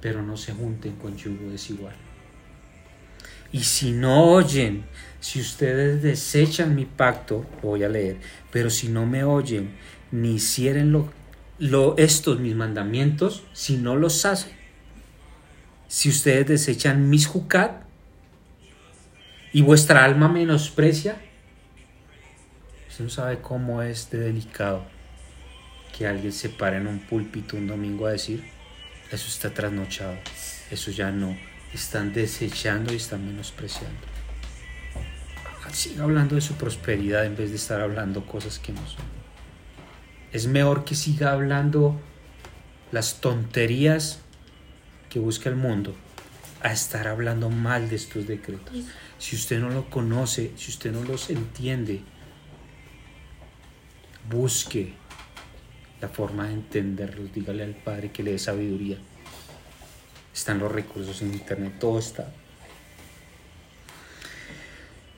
Pero 0.00 0.22
no 0.22 0.36
se 0.36 0.52
junten 0.52 0.96
con 0.96 1.16
yugo 1.16 1.50
desigual. 1.50 1.94
Y 3.50 3.60
si 3.60 3.92
no 3.92 4.24
oyen, 4.24 4.84
si 5.20 5.40
ustedes 5.40 6.02
desechan 6.02 6.74
mi 6.74 6.84
pacto, 6.84 7.46
voy 7.62 7.82
a 7.82 7.88
leer, 7.88 8.18
pero 8.52 8.68
si 8.68 8.88
no 8.88 9.06
me 9.06 9.24
oyen, 9.24 9.70
ni 10.10 10.34
hicieren 10.34 10.92
lo, 10.92 11.10
lo, 11.58 11.96
estos 11.96 12.40
mis 12.40 12.54
mandamientos, 12.54 13.44
si 13.54 13.78
no 13.78 13.96
los 13.96 14.26
hacen, 14.26 14.52
si 15.86 16.10
ustedes 16.10 16.46
desechan 16.46 17.08
mis 17.08 17.26
jucat 17.26 17.82
y 19.54 19.62
vuestra 19.62 20.04
alma 20.04 20.28
menosprecia, 20.28 21.16
no 23.02 23.08
sabe 23.08 23.38
cómo 23.40 23.82
es 23.82 24.10
de 24.10 24.18
delicado 24.18 24.82
que 25.96 26.06
alguien 26.06 26.32
se 26.32 26.48
pare 26.48 26.78
en 26.78 26.86
un 26.86 26.98
púlpito 26.98 27.56
un 27.56 27.66
domingo 27.66 28.06
a 28.06 28.12
decir, 28.12 28.44
eso 29.10 29.28
está 29.28 29.52
trasnochado, 29.52 30.16
eso 30.70 30.90
ya 30.90 31.10
no, 31.10 31.36
están 31.72 32.12
desechando 32.12 32.92
y 32.92 32.96
están 32.96 33.26
menospreciando. 33.26 34.18
Siga 35.72 36.04
hablando 36.04 36.34
de 36.34 36.40
su 36.40 36.54
prosperidad 36.54 37.26
en 37.26 37.36
vez 37.36 37.50
de 37.50 37.56
estar 37.56 37.80
hablando 37.80 38.24
cosas 38.24 38.58
que 38.58 38.72
no 38.72 38.86
son. 38.86 39.04
Es 40.32 40.46
mejor 40.46 40.84
que 40.84 40.94
siga 40.94 41.32
hablando 41.32 42.00
las 42.90 43.20
tonterías 43.20 44.20
que 45.10 45.18
busca 45.18 45.48
el 45.48 45.56
mundo 45.56 45.94
a 46.62 46.72
estar 46.72 47.06
hablando 47.06 47.50
mal 47.50 47.88
de 47.88 47.96
estos 47.96 48.26
decretos. 48.26 48.74
Si 49.18 49.36
usted 49.36 49.60
no 49.60 49.70
lo 49.70 49.88
conoce, 49.90 50.52
si 50.56 50.70
usted 50.70 50.92
no 50.92 51.02
los 51.02 51.30
entiende, 51.30 52.02
busque 54.28 54.94
la 56.00 56.08
forma 56.08 56.46
de 56.46 56.54
entenderlos, 56.54 57.32
dígale 57.32 57.64
al 57.64 57.74
Padre 57.74 58.10
que 58.10 58.22
le 58.22 58.32
dé 58.32 58.38
sabiduría. 58.38 58.98
Están 60.34 60.58
los 60.58 60.70
recursos 60.70 61.20
en 61.22 61.32
internet, 61.32 61.74
todo 61.80 61.98
está. 61.98 62.32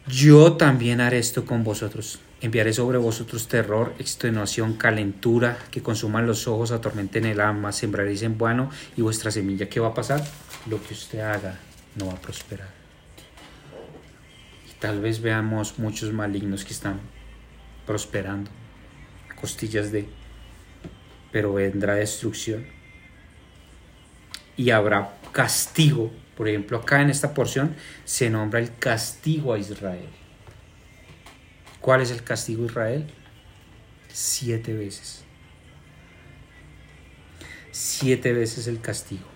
Yo 0.06 0.54
también 0.54 1.00
haré 1.00 1.18
esto 1.18 1.44
con 1.44 1.62
vosotros. 1.62 2.20
Enviaré 2.40 2.72
sobre 2.72 2.96
vosotros 2.96 3.48
terror, 3.48 3.94
extenuación, 3.98 4.74
calentura, 4.74 5.58
que 5.70 5.82
consuman 5.82 6.26
los 6.26 6.48
ojos, 6.48 6.72
atormenten 6.72 7.26
el 7.26 7.40
alma, 7.40 7.70
sembraréis 7.70 8.22
en 8.22 8.38
bueno 8.38 8.70
y 8.96 9.02
vuestra 9.02 9.30
semilla. 9.30 9.68
¿Qué 9.68 9.78
va 9.78 9.88
a 9.88 9.94
pasar? 9.94 10.24
Lo 10.66 10.82
que 10.82 10.94
usted 10.94 11.20
haga 11.20 11.58
no 11.96 12.06
va 12.06 12.14
a 12.14 12.20
prosperar. 12.20 12.70
Y 14.68 14.80
tal 14.80 15.00
vez 15.00 15.20
veamos 15.20 15.78
muchos 15.78 16.12
malignos 16.12 16.64
que 16.64 16.72
están 16.72 16.98
prosperando 17.86 18.50
costillas 19.40 19.90
de, 19.90 20.06
pero 21.32 21.54
vendrá 21.54 21.94
destrucción 21.94 22.66
y 24.56 24.70
habrá 24.70 25.14
castigo. 25.32 26.10
Por 26.36 26.48
ejemplo, 26.48 26.78
acá 26.78 27.00
en 27.00 27.10
esta 27.10 27.34
porción 27.34 27.76
se 28.04 28.30
nombra 28.30 28.60
el 28.60 28.74
castigo 28.76 29.52
a 29.52 29.58
Israel. 29.58 30.08
¿Cuál 31.80 32.02
es 32.02 32.10
el 32.10 32.22
castigo 32.22 32.64
a 32.64 32.66
Israel? 32.66 33.06
Siete 34.08 34.74
veces. 34.74 35.24
Siete 37.70 38.32
veces 38.32 38.66
el 38.66 38.80
castigo. 38.80 39.26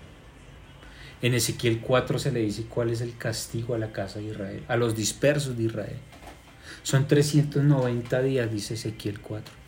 En 1.22 1.32
Ezequiel 1.32 1.80
4 1.80 2.18
se 2.18 2.32
le 2.32 2.40
dice 2.40 2.66
cuál 2.68 2.90
es 2.90 3.00
el 3.00 3.16
castigo 3.16 3.74
a 3.74 3.78
la 3.78 3.92
casa 3.92 4.18
de 4.18 4.26
Israel, 4.26 4.62
a 4.68 4.76
los 4.76 4.94
dispersos 4.94 5.56
de 5.56 5.64
Israel. 5.64 5.96
Son 6.82 7.08
390 7.08 8.20
días, 8.20 8.52
dice 8.52 8.74
Ezequiel 8.74 9.20
4. 9.20 9.63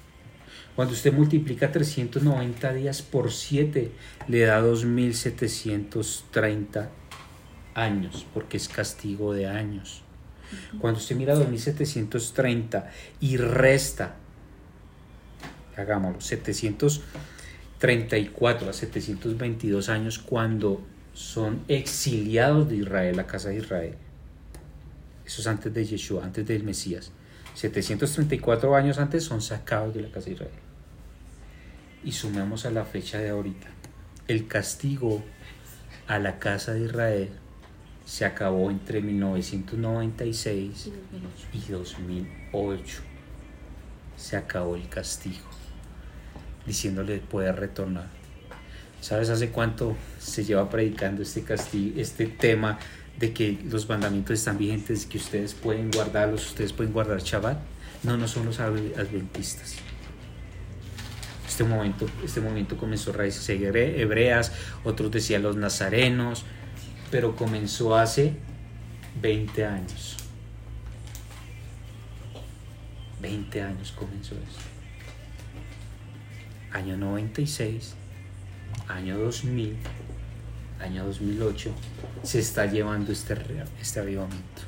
Cuando 0.76 0.94
usted 0.94 1.12
multiplica 1.12 1.72
390 1.72 2.72
días 2.74 3.00
por 3.00 3.32
7, 3.32 3.90
le 4.28 4.40
da 4.42 4.60
2.730 4.60 6.88
años, 7.74 8.26
porque 8.34 8.58
es 8.58 8.68
castigo 8.68 9.32
de 9.32 9.46
años. 9.46 10.02
Cuando 10.78 11.00
usted 11.00 11.16
mira 11.16 11.34
2.730 11.34 12.90
y 13.20 13.38
resta, 13.38 14.16
hagámoslo, 15.76 16.20
734 16.20 18.68
a 18.68 18.74
722 18.74 19.88
años 19.88 20.18
cuando 20.18 20.82
son 21.14 21.62
exiliados 21.68 22.68
de 22.68 22.76
Israel, 22.76 23.16
la 23.16 23.26
casa 23.26 23.48
de 23.48 23.56
Israel. 23.56 23.94
Eso 25.24 25.40
es 25.40 25.46
antes 25.46 25.72
de 25.72 25.86
Yeshua, 25.86 26.22
antes 26.22 26.46
del 26.46 26.64
Mesías. 26.64 27.12
734 27.56 28.76
años 28.76 28.98
antes 28.98 29.24
son 29.24 29.40
sacados 29.40 29.94
de 29.94 30.02
la 30.02 30.10
casa 30.10 30.26
de 30.26 30.32
Israel 30.32 30.50
y 32.04 32.12
sumamos 32.12 32.66
a 32.66 32.70
la 32.70 32.84
fecha 32.84 33.18
de 33.18 33.30
ahorita. 33.30 33.68
El 34.28 34.46
castigo 34.46 35.24
a 36.06 36.18
la 36.18 36.38
casa 36.38 36.74
de 36.74 36.84
Israel 36.84 37.30
se 38.04 38.26
acabó 38.26 38.70
entre 38.70 39.00
1996 39.00 40.90
y 41.54 41.72
2008. 41.72 43.00
Se 44.18 44.36
acabó 44.36 44.76
el 44.76 44.86
castigo, 44.90 45.48
diciéndole 46.66 47.20
puede 47.20 47.52
retornar. 47.52 48.08
¿Sabes 49.00 49.30
hace 49.30 49.48
cuánto 49.48 49.96
se 50.18 50.44
lleva 50.44 50.68
predicando 50.68 51.22
este 51.22 51.42
castigo, 51.42 51.98
este 51.98 52.26
tema 52.26 52.78
de 53.18 53.32
que 53.32 53.58
los 53.70 53.88
mandamientos 53.88 54.38
están 54.38 54.58
vigentes, 54.58 55.06
que 55.06 55.18
ustedes 55.18 55.54
pueden 55.54 55.90
guardarlos, 55.90 56.46
ustedes 56.46 56.72
pueden 56.72 56.92
guardar 56.92 57.22
Shabbat? 57.22 57.58
No, 58.02 58.16
no 58.16 58.28
son 58.28 58.46
los 58.46 58.60
adventistas. 58.60 59.76
Este 61.46 61.64
momento, 61.64 62.06
este 62.22 62.40
momento 62.40 62.76
comenzó 62.76 63.12
raíces 63.12 63.48
hebreas, 63.48 64.52
otros 64.84 65.10
decían 65.10 65.42
los 65.42 65.56
nazarenos, 65.56 66.44
pero 67.10 67.34
comenzó 67.34 67.96
hace 67.96 68.34
20 69.22 69.64
años. 69.64 70.16
20 73.22 73.62
años 73.62 73.92
comenzó 73.92 74.34
eso. 74.34 74.60
Año 76.72 76.96
96, 76.98 77.94
año 78.88 79.18
2000, 79.18 79.76
año 80.80 81.04
2008, 81.04 81.70
se 82.22 82.38
está 82.38 82.66
llevando 82.66 83.12
este, 83.12 83.36
este 83.80 84.00
avivamiento. 84.00 84.62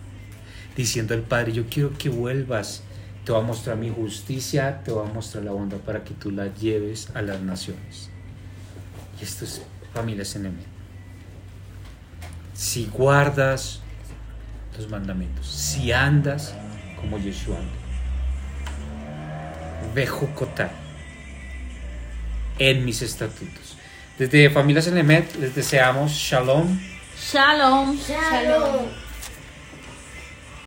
Diciendo 0.77 1.15
al 1.15 1.23
Padre, 1.23 1.53
yo 1.53 1.67
quiero 1.69 1.97
que 1.97 2.09
vuelvas 2.09 2.83
te 3.29 3.33
voy 3.33 3.43
a 3.43 3.47
mostrar 3.47 3.77
mi 3.77 3.91
justicia, 3.91 4.81
te 4.83 4.91
voy 4.91 5.07
a 5.07 5.13
mostrar 5.13 5.45
la 5.45 5.51
bondad 5.51 5.77
para 5.77 6.03
que 6.03 6.15
tú 6.15 6.31
la 6.31 6.47
lleves 6.55 7.11
a 7.13 7.21
las 7.21 7.43
naciones. 7.43 8.09
Y 9.21 9.25
esto 9.25 9.45
es 9.45 9.61
familias 9.93 10.35
en 10.37 10.57
Si 12.55 12.87
guardas 12.87 13.81
los 14.79 14.89
mandamientos, 14.89 15.47
si 15.47 15.93
andas 15.93 16.55
como 16.99 17.19
Yeshua 17.19 17.59
anda, 17.59 17.69
en 22.59 22.83
mis 22.87 23.03
estatutos. 23.03 23.68
Desde 24.19 24.51
Familias 24.51 24.89
en 24.89 24.99
Emet 24.99 25.37
les 25.37 25.55
deseamos 25.55 26.11
shalom. 26.11 26.77
Shalom. 27.17 27.97
Shalom. 27.97 29.08